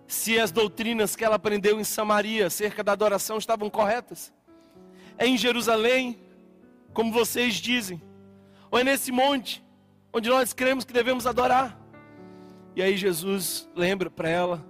[0.07, 4.33] se as doutrinas que ela aprendeu em Samaria acerca da adoração estavam corretas.
[5.17, 6.19] É em Jerusalém,
[6.93, 8.03] como vocês dizem,
[8.71, 9.65] ou é nesse monte
[10.15, 11.77] onde nós cremos que devemos adorar.
[12.77, 14.65] E aí Jesus lembra para ela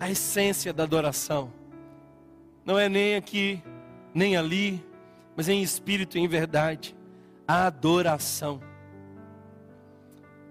[0.00, 1.52] a essência da adoração.
[2.64, 3.62] Não é nem aqui
[4.12, 4.84] nem ali,
[5.36, 6.96] mas em espírito e em verdade.
[7.46, 8.60] Adoração.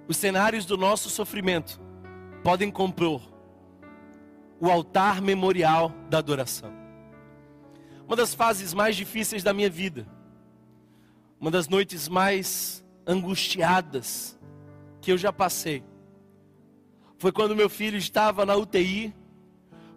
[0.08, 1.82] Os cenários do nosso sofrimento
[2.44, 3.22] podem compor
[4.60, 6.72] o altar memorial da adoração.
[8.08, 10.08] Uma das fases mais difíceis da minha vida,
[11.40, 14.38] uma das noites mais angustiadas
[15.02, 15.84] que eu já passei,
[17.18, 19.16] foi quando meu filho estava na UTI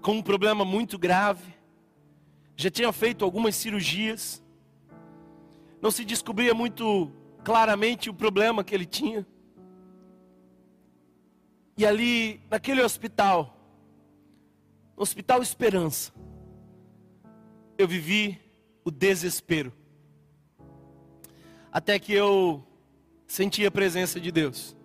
[0.01, 1.53] com um problema muito grave,
[2.57, 4.43] já tinha feito algumas cirurgias,
[5.83, 9.27] não se descobria muito claramente o problema que ele tinha.
[11.77, 13.57] E ali, naquele hospital,
[14.97, 16.13] Hospital Esperança,
[17.79, 18.39] eu vivi
[18.85, 19.73] o desespero.
[21.73, 22.63] Até que eu
[23.31, 24.77] senti a presença de Deus,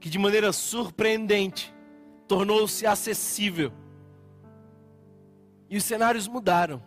[0.00, 1.74] que de maneira surpreendente
[2.26, 3.70] tornou-se acessível.
[5.68, 6.82] E os cenários mudaram.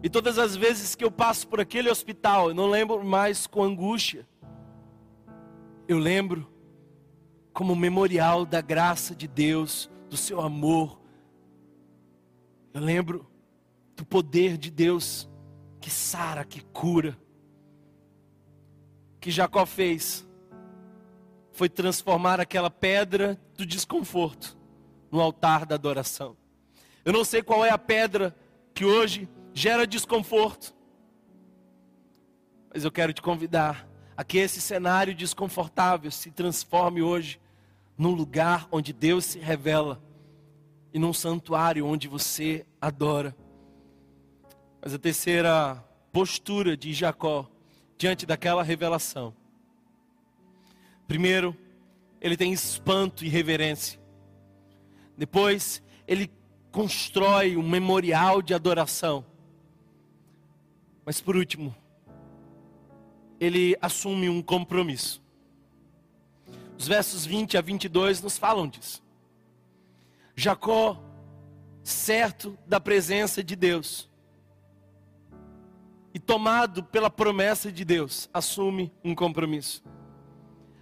[0.00, 3.64] E todas as vezes que eu passo por aquele hospital, eu não lembro mais com
[3.64, 4.24] angústia.
[5.88, 6.48] Eu lembro
[7.52, 11.00] como memorial da graça de Deus, do seu amor,
[12.72, 13.26] eu lembro
[13.96, 15.28] do poder de Deus
[15.80, 17.18] que sara, que cura.
[19.22, 20.28] Que Jacó fez
[21.52, 24.58] foi transformar aquela pedra do desconforto
[25.12, 26.36] no altar da adoração.
[27.04, 28.34] Eu não sei qual é a pedra
[28.74, 30.74] que hoje gera desconforto,
[32.74, 37.40] mas eu quero te convidar a que esse cenário desconfortável se transforme hoje
[37.96, 40.02] num lugar onde Deus se revela
[40.92, 43.36] e num santuário onde você adora.
[44.82, 45.76] Mas a terceira
[46.10, 47.51] postura de Jacó
[47.96, 49.34] diante daquela revelação.
[51.06, 51.56] Primeiro,
[52.20, 54.00] ele tem espanto e reverência.
[55.16, 56.30] Depois, ele
[56.70, 59.24] constrói um memorial de adoração.
[61.04, 61.74] Mas por último,
[63.38, 65.22] ele assume um compromisso.
[66.78, 69.02] Os versos 20 a 22 nos falam disso.
[70.34, 71.02] Jacó,
[71.82, 74.08] certo da presença de Deus,
[76.14, 79.82] e tomado pela promessa de Deus, assume um compromisso.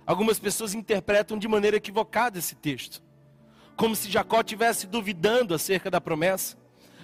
[0.06, 3.02] Algumas pessoas interpretam de maneira equivocada esse texto,
[3.76, 6.56] como se Jacó estivesse duvidando acerca da promessa,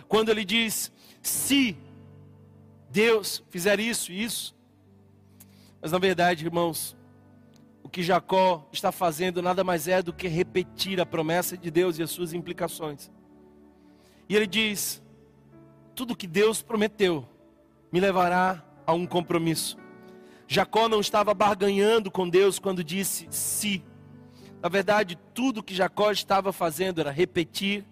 [0.09, 1.77] quando ele diz: se
[2.91, 4.57] Deus fizer isso e isso.
[5.81, 6.97] Mas na verdade, irmãos,
[7.83, 11.99] o que Jacó está fazendo nada mais é do que repetir a promessa de Deus
[11.99, 13.09] e as suas implicações.
[14.29, 15.01] E ele diz:
[15.95, 17.25] tudo que Deus prometeu
[17.93, 19.77] me levará a um compromisso.
[20.49, 23.85] Jacó não estava barganhando com Deus quando disse se.
[24.63, 27.85] Na verdade, tudo que Jacó estava fazendo era repetir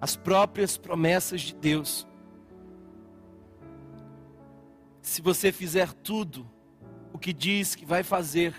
[0.00, 2.06] as próprias promessas de Deus.
[5.02, 6.48] Se você fizer tudo
[7.12, 8.54] o que diz que vai fazer,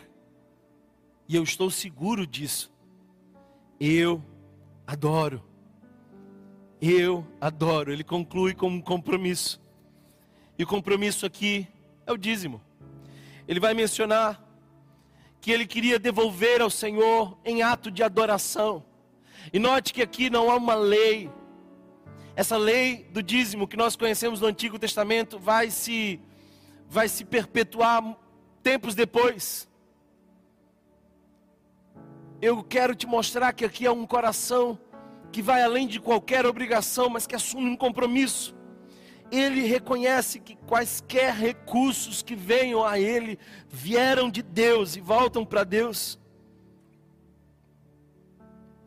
[1.27, 2.71] e eu estou seguro disso.
[3.79, 4.23] Eu
[4.85, 5.41] adoro.
[6.81, 7.91] Eu adoro.
[7.91, 9.61] Ele conclui com um compromisso.
[10.61, 11.67] E o compromisso aqui
[12.05, 12.61] é o dízimo.
[13.47, 14.39] Ele vai mencionar
[15.41, 18.85] que ele queria devolver ao Senhor em ato de adoração.
[19.51, 21.31] E note que aqui não há uma lei.
[22.35, 26.19] Essa lei do dízimo que nós conhecemos no Antigo Testamento vai se
[26.87, 28.15] vai se perpetuar
[28.61, 29.67] tempos depois
[32.39, 34.77] eu quero te mostrar que aqui é um coração
[35.31, 38.60] que vai além de qualquer obrigação, mas que assume um compromisso.
[39.31, 45.63] Ele reconhece que quaisquer recursos que venham a ele vieram de Deus e voltam para
[45.63, 46.19] Deus.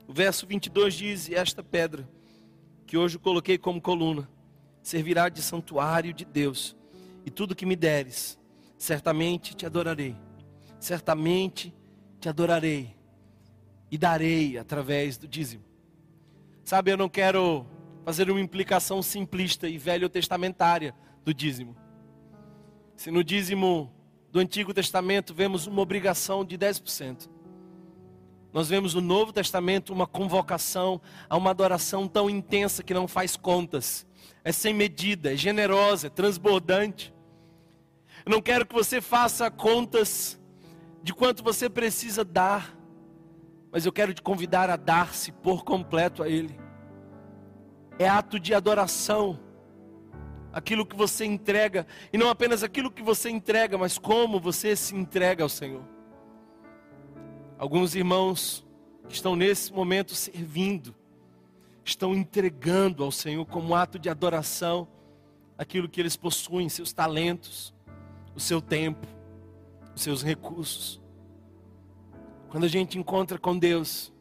[0.07, 2.07] O verso 22 diz: Esta pedra,
[2.87, 4.29] que hoje coloquei como coluna,
[4.83, 6.77] servirá de santuário de Deus,
[7.25, 8.39] e tudo que me deres,
[8.77, 10.15] certamente te adorarei,
[10.79, 11.75] certamente
[12.21, 12.95] te adorarei
[13.91, 15.65] e darei através do dízimo.
[16.65, 17.67] Sabe, eu não quero
[18.05, 20.95] fazer uma implicação simplista e velho testamentária
[21.25, 21.77] do dízimo.
[22.97, 23.93] Se no dízimo
[24.31, 27.31] do Antigo Testamento vemos uma obrigação de 10%,
[28.53, 33.37] nós vemos no Novo Testamento uma convocação a uma adoração tão intensa que não faz
[33.37, 34.07] contas,
[34.45, 37.13] é sem medida, é generosa, é transbordante.
[38.25, 40.41] Eu não quero que você faça contas
[41.03, 42.75] de quanto você precisa dar
[43.75, 46.57] mas eu quero te convidar a dar-se por completo a Ele.
[47.99, 49.39] É ato de adoração,
[50.53, 54.95] aquilo que você entrega, e não apenas aquilo que você entrega, mas como você se
[54.95, 55.85] entrega ao Senhor.
[57.59, 58.65] Alguns irmãos
[59.09, 60.95] que estão nesse momento servindo,
[61.85, 64.89] estão entregando ao Senhor como ato de adoração
[65.59, 67.75] aquilo que eles possuem, seus talentos,
[68.35, 69.07] o seu tempo,
[69.95, 71.01] os seus recursos.
[72.49, 74.13] Quando a gente encontra com Deus,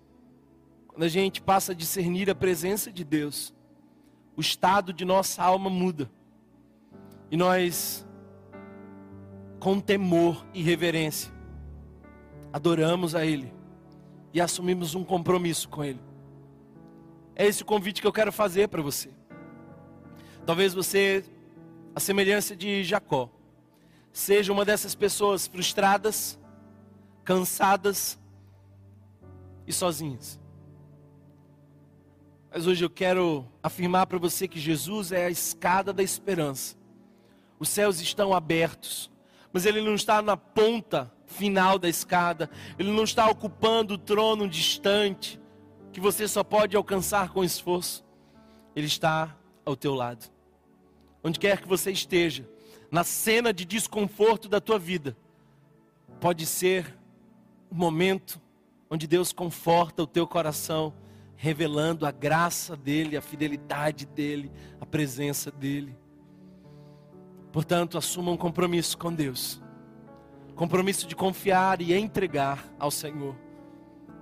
[0.87, 3.53] quando a gente passa a discernir a presença de Deus,
[4.35, 6.09] o estado de nossa alma muda.
[7.29, 8.05] E nós,
[9.59, 11.31] com temor e reverência,
[12.51, 13.53] adoramos a Ele
[14.33, 15.99] e assumimos um compromisso com Ele.
[17.35, 19.09] É esse o convite que eu quero fazer para você.
[20.45, 21.23] Talvez você,
[21.95, 23.29] a semelhança de Jacó,
[24.11, 26.39] seja uma dessas pessoas frustradas,
[27.23, 28.19] cansadas
[29.65, 30.39] e sozinhas.
[32.53, 36.77] Mas hoje eu quero afirmar para você que Jesus é a escada da esperança.
[37.57, 39.09] Os céus estão abertos,
[39.51, 44.47] mas Ele não está na ponta final da escada, Ele não está ocupando o trono
[44.47, 45.41] distante,
[45.91, 48.05] que você só pode alcançar com esforço.
[48.75, 49.35] Ele está
[49.65, 50.31] ao teu lado.
[51.23, 52.47] Onde quer que você esteja,
[52.91, 55.17] na cena de desconforto da tua vida,
[56.19, 56.95] pode ser
[57.71, 58.39] o momento
[58.91, 60.93] onde Deus conforta o teu coração,
[61.35, 65.97] revelando a graça dele, a fidelidade dele, a presença dele.
[67.51, 69.61] Portanto, assuma um compromisso com Deus.
[70.55, 73.35] Compromisso de confiar e entregar ao Senhor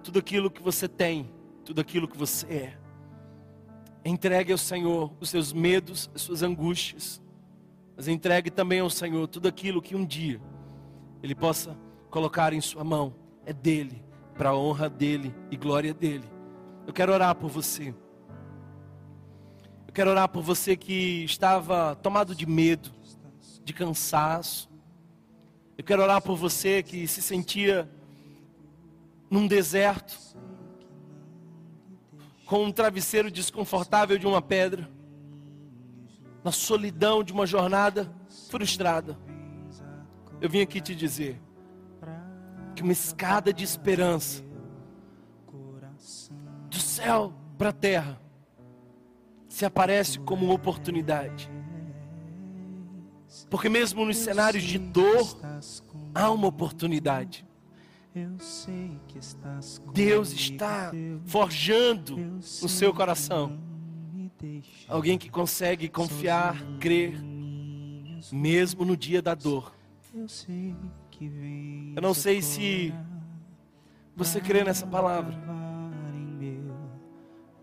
[0.03, 1.31] tudo aquilo que você tem,
[1.63, 2.77] tudo aquilo que você é.
[4.03, 7.21] Entregue ao Senhor os seus medos, as suas angústias.
[7.95, 10.41] Mas entregue também ao Senhor tudo aquilo que um dia
[11.21, 11.77] Ele possa
[12.09, 13.13] colocar em sua mão.
[13.45, 14.03] É dele,
[14.35, 16.40] para a honra dele e glória dele.
[16.85, 17.93] Eu quero orar por você.
[19.87, 22.91] Eu quero orar por você que estava tomado de medo,
[23.63, 24.69] de cansaço.
[25.77, 27.89] Eu quero orar por você que se sentia
[29.29, 30.17] num deserto,
[32.45, 34.89] com um travesseiro desconfortável de uma pedra,
[36.43, 38.13] na solidão de uma jornada
[38.49, 39.17] frustrada.
[40.41, 41.39] Eu vim aqui te dizer
[42.75, 44.50] que uma escada de esperança
[47.01, 48.21] céu para a terra
[49.49, 51.51] se aparece como uma oportunidade.
[53.49, 55.37] Porque mesmo nos cenários de dor,
[56.13, 57.45] há uma oportunidade.
[59.93, 60.91] Deus está
[61.25, 63.59] forjando no seu coração
[64.87, 67.19] alguém que consegue confiar, crer,
[68.31, 69.73] mesmo no dia da dor.
[71.95, 72.93] Eu não sei se
[74.15, 75.60] você crê nessa palavra,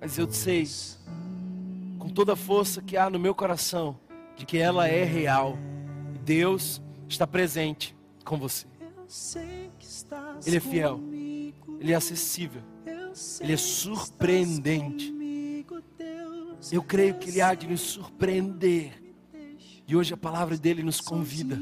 [0.01, 0.66] mas eu sei,
[1.99, 3.99] com toda a força que há no meu coração,
[4.36, 5.59] de que ela é real.
[6.24, 8.66] Deus está presente com você.
[10.46, 11.01] Ele é fiel.
[11.80, 12.62] Ele é acessível.
[13.40, 15.14] Ele é surpreendente.
[16.70, 19.03] Eu creio que Ele há de nos surpreender.
[19.86, 21.59] E hoje a palavra dele nos convida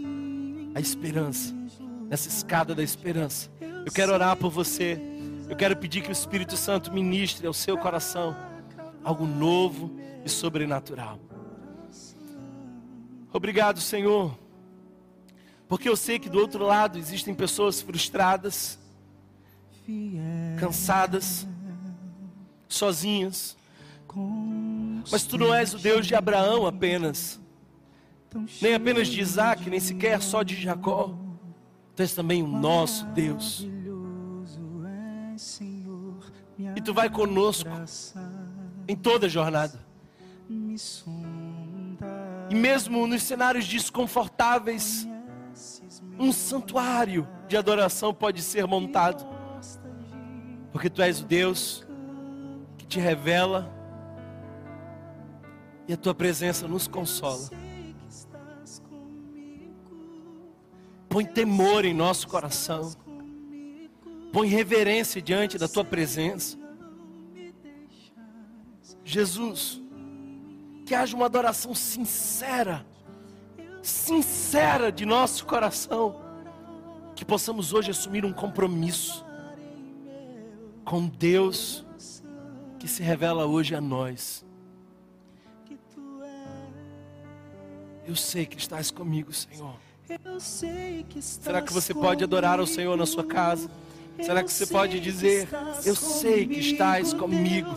[0.74, 1.54] à esperança,
[2.08, 3.48] nessa escada da esperança.
[3.84, 5.15] Eu quero orar por você.
[5.48, 8.36] Eu quero pedir que o Espírito Santo ministre ao seu coração
[9.04, 11.18] algo novo e sobrenatural.
[13.32, 14.36] Obrigado, Senhor
[15.68, 18.78] porque eu sei que do outro lado existem pessoas frustradas,
[20.58, 21.46] cansadas,
[22.68, 23.56] sozinhas.
[25.10, 27.40] Mas tu não és o Deus de Abraão apenas,
[28.62, 31.14] nem apenas de Isaac, nem sequer só de Jacó.
[31.94, 33.66] Tu és também o nosso Deus.
[36.74, 37.68] E tu vai conosco
[38.88, 39.78] em toda a jornada.
[42.48, 45.06] E mesmo nos cenários desconfortáveis,
[46.18, 49.26] um santuário de adoração pode ser montado.
[50.72, 51.86] Porque tu és o Deus
[52.76, 53.72] que te revela
[55.88, 57.48] e a tua presença nos consola.
[61.08, 62.92] Põe temor em nosso coração.
[64.36, 66.58] Põe reverência diante da tua presença.
[69.02, 69.80] Jesus,
[70.84, 72.84] que haja uma adoração sincera
[73.86, 76.20] sincera de nosso coração,
[77.14, 79.24] que possamos hoje assumir um compromisso
[80.84, 81.86] com Deus
[82.78, 84.44] que se revela hoje a nós.
[88.04, 89.76] Eu sei que estás comigo, Senhor.
[91.20, 93.70] Será que você pode adorar ao Senhor na sua casa?
[94.22, 95.48] Será que você pode dizer:
[95.84, 97.70] Eu sei que estás comigo?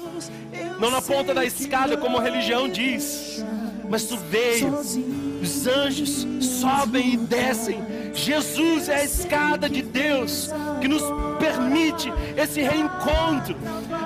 [0.79, 3.43] Não na ponta da escada, como a religião diz,
[3.89, 4.79] mas tu veio
[5.41, 7.81] os anjos sobem e descem.
[8.13, 10.49] Jesus é a escada de Deus
[10.81, 11.01] que nos
[11.39, 13.55] permite esse reencontro.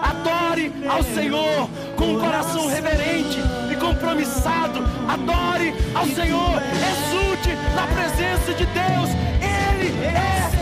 [0.01, 3.39] Adore ao Senhor com um coração reverente
[3.71, 4.79] e compromissado.
[5.07, 6.61] Adore ao Senhor,
[6.91, 9.09] exulte na presença de Deus.
[9.41, 10.52] Ele é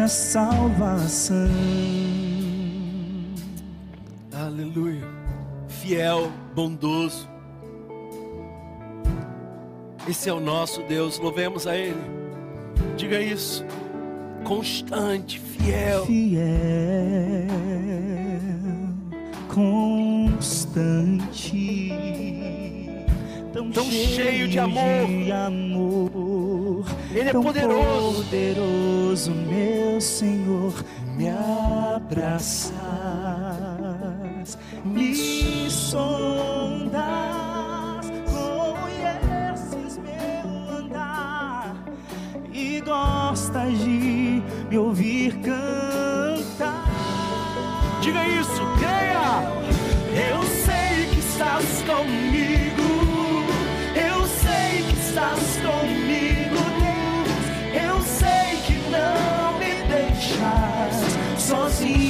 [0.00, 1.36] minha salvação.
[4.32, 5.06] Aleluia.
[5.68, 7.28] Fiel, bondoso.
[10.08, 12.00] Esse é o nosso Deus, louvemos a Ele.
[12.96, 13.62] Diga isso.
[14.42, 16.06] Constante, fiel.
[16.06, 16.48] fiel,
[19.54, 20.32] constante,
[23.64, 25.06] tão, Tão cheio de amor.
[25.06, 26.84] de amor.
[27.12, 28.24] Ele é poderoso.
[28.24, 30.72] poderoso, meu Senhor,
[31.16, 32.72] me abraças,
[34.84, 37.00] me sondas,
[38.32, 41.76] conheces meu andar
[42.52, 46.88] e gostas de me ouvir cantar.
[48.00, 49.42] Diga isso, creia.
[50.32, 52.99] Eu sei que estás comigo.
[55.10, 57.84] Estás comigo, Deus.
[57.84, 62.09] Eu sei que não me deixas sozinho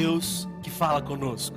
[0.00, 1.56] Deus que fala conosco.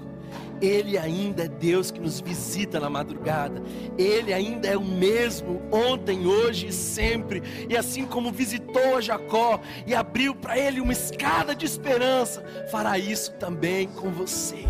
[0.61, 3.61] Ele ainda é Deus que nos visita na madrugada.
[3.97, 7.41] Ele ainda é o mesmo ontem, hoje e sempre.
[7.69, 12.97] E assim como visitou a Jacó e abriu para ele uma escada de esperança, fará
[12.97, 14.65] isso também com você.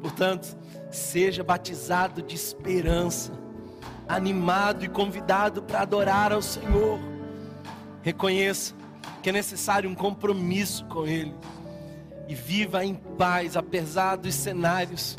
[0.00, 0.56] Portanto,
[0.90, 3.32] seja batizado de esperança,
[4.08, 6.98] animado e convidado para adorar ao Senhor.
[8.02, 8.74] Reconheça
[9.22, 11.34] que é necessário um compromisso com Ele
[12.28, 15.16] e viva em paz, apesar dos cenários.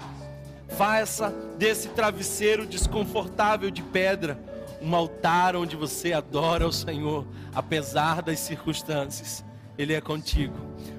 [0.67, 4.39] Faça desse travesseiro desconfortável de pedra
[4.81, 9.43] um altar onde você adora o Senhor, apesar das circunstâncias.
[9.77, 10.55] Ele é contigo.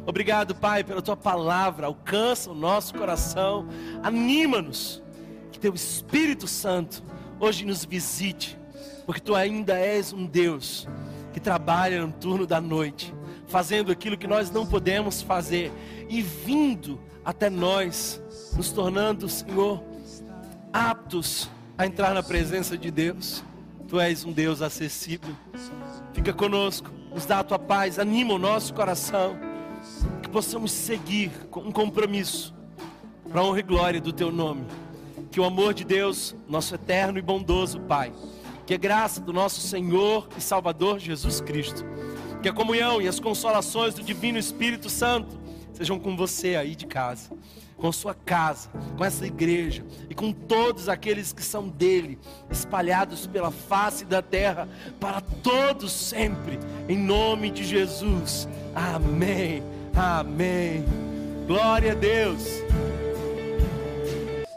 [0.07, 1.87] Obrigado, Pai, pela tua palavra.
[1.87, 3.69] Alcança o nosso coração,
[4.03, 5.03] anima-nos.
[5.53, 7.03] Que teu Espírito Santo
[7.39, 8.59] hoje nos visite,
[9.05, 10.89] porque tu ainda és um Deus
[11.33, 13.15] que trabalha no turno da noite,
[13.51, 15.73] fazendo aquilo que nós não podemos fazer
[16.09, 18.23] e vindo até nós,
[18.57, 19.83] nos tornando, Senhor,
[20.73, 23.43] aptos a entrar na presença de Deus.
[23.89, 25.35] Tu és um Deus acessível.
[26.15, 29.37] Fica conosco, nos dá a tua paz, anima o nosso coração,
[30.23, 32.55] que possamos seguir com um compromisso
[33.29, 34.65] para a honra e glória do teu nome.
[35.31, 38.13] Que o amor de Deus, nosso eterno e bondoso Pai,
[38.67, 41.85] que a graça do nosso Senhor e Salvador Jesus Cristo,
[42.43, 45.39] que a comunhão e as consolações do Divino Espírito Santo
[45.75, 47.31] sejam com você aí de casa,
[47.77, 52.19] com sua casa, com essa igreja e com todos aqueles que são dele,
[52.51, 54.69] espalhados pela face da terra,
[54.99, 58.49] para todos sempre, em nome de Jesus.
[58.75, 59.63] Amém.
[59.95, 60.85] Amém.
[61.47, 62.43] Glória a Deus.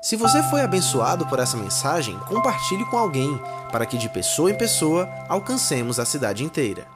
[0.02, 3.40] Se você foi abençoado por essa mensagem, compartilhe com alguém,
[3.72, 6.93] para que de pessoa em pessoa alcancemos a cidade inteira.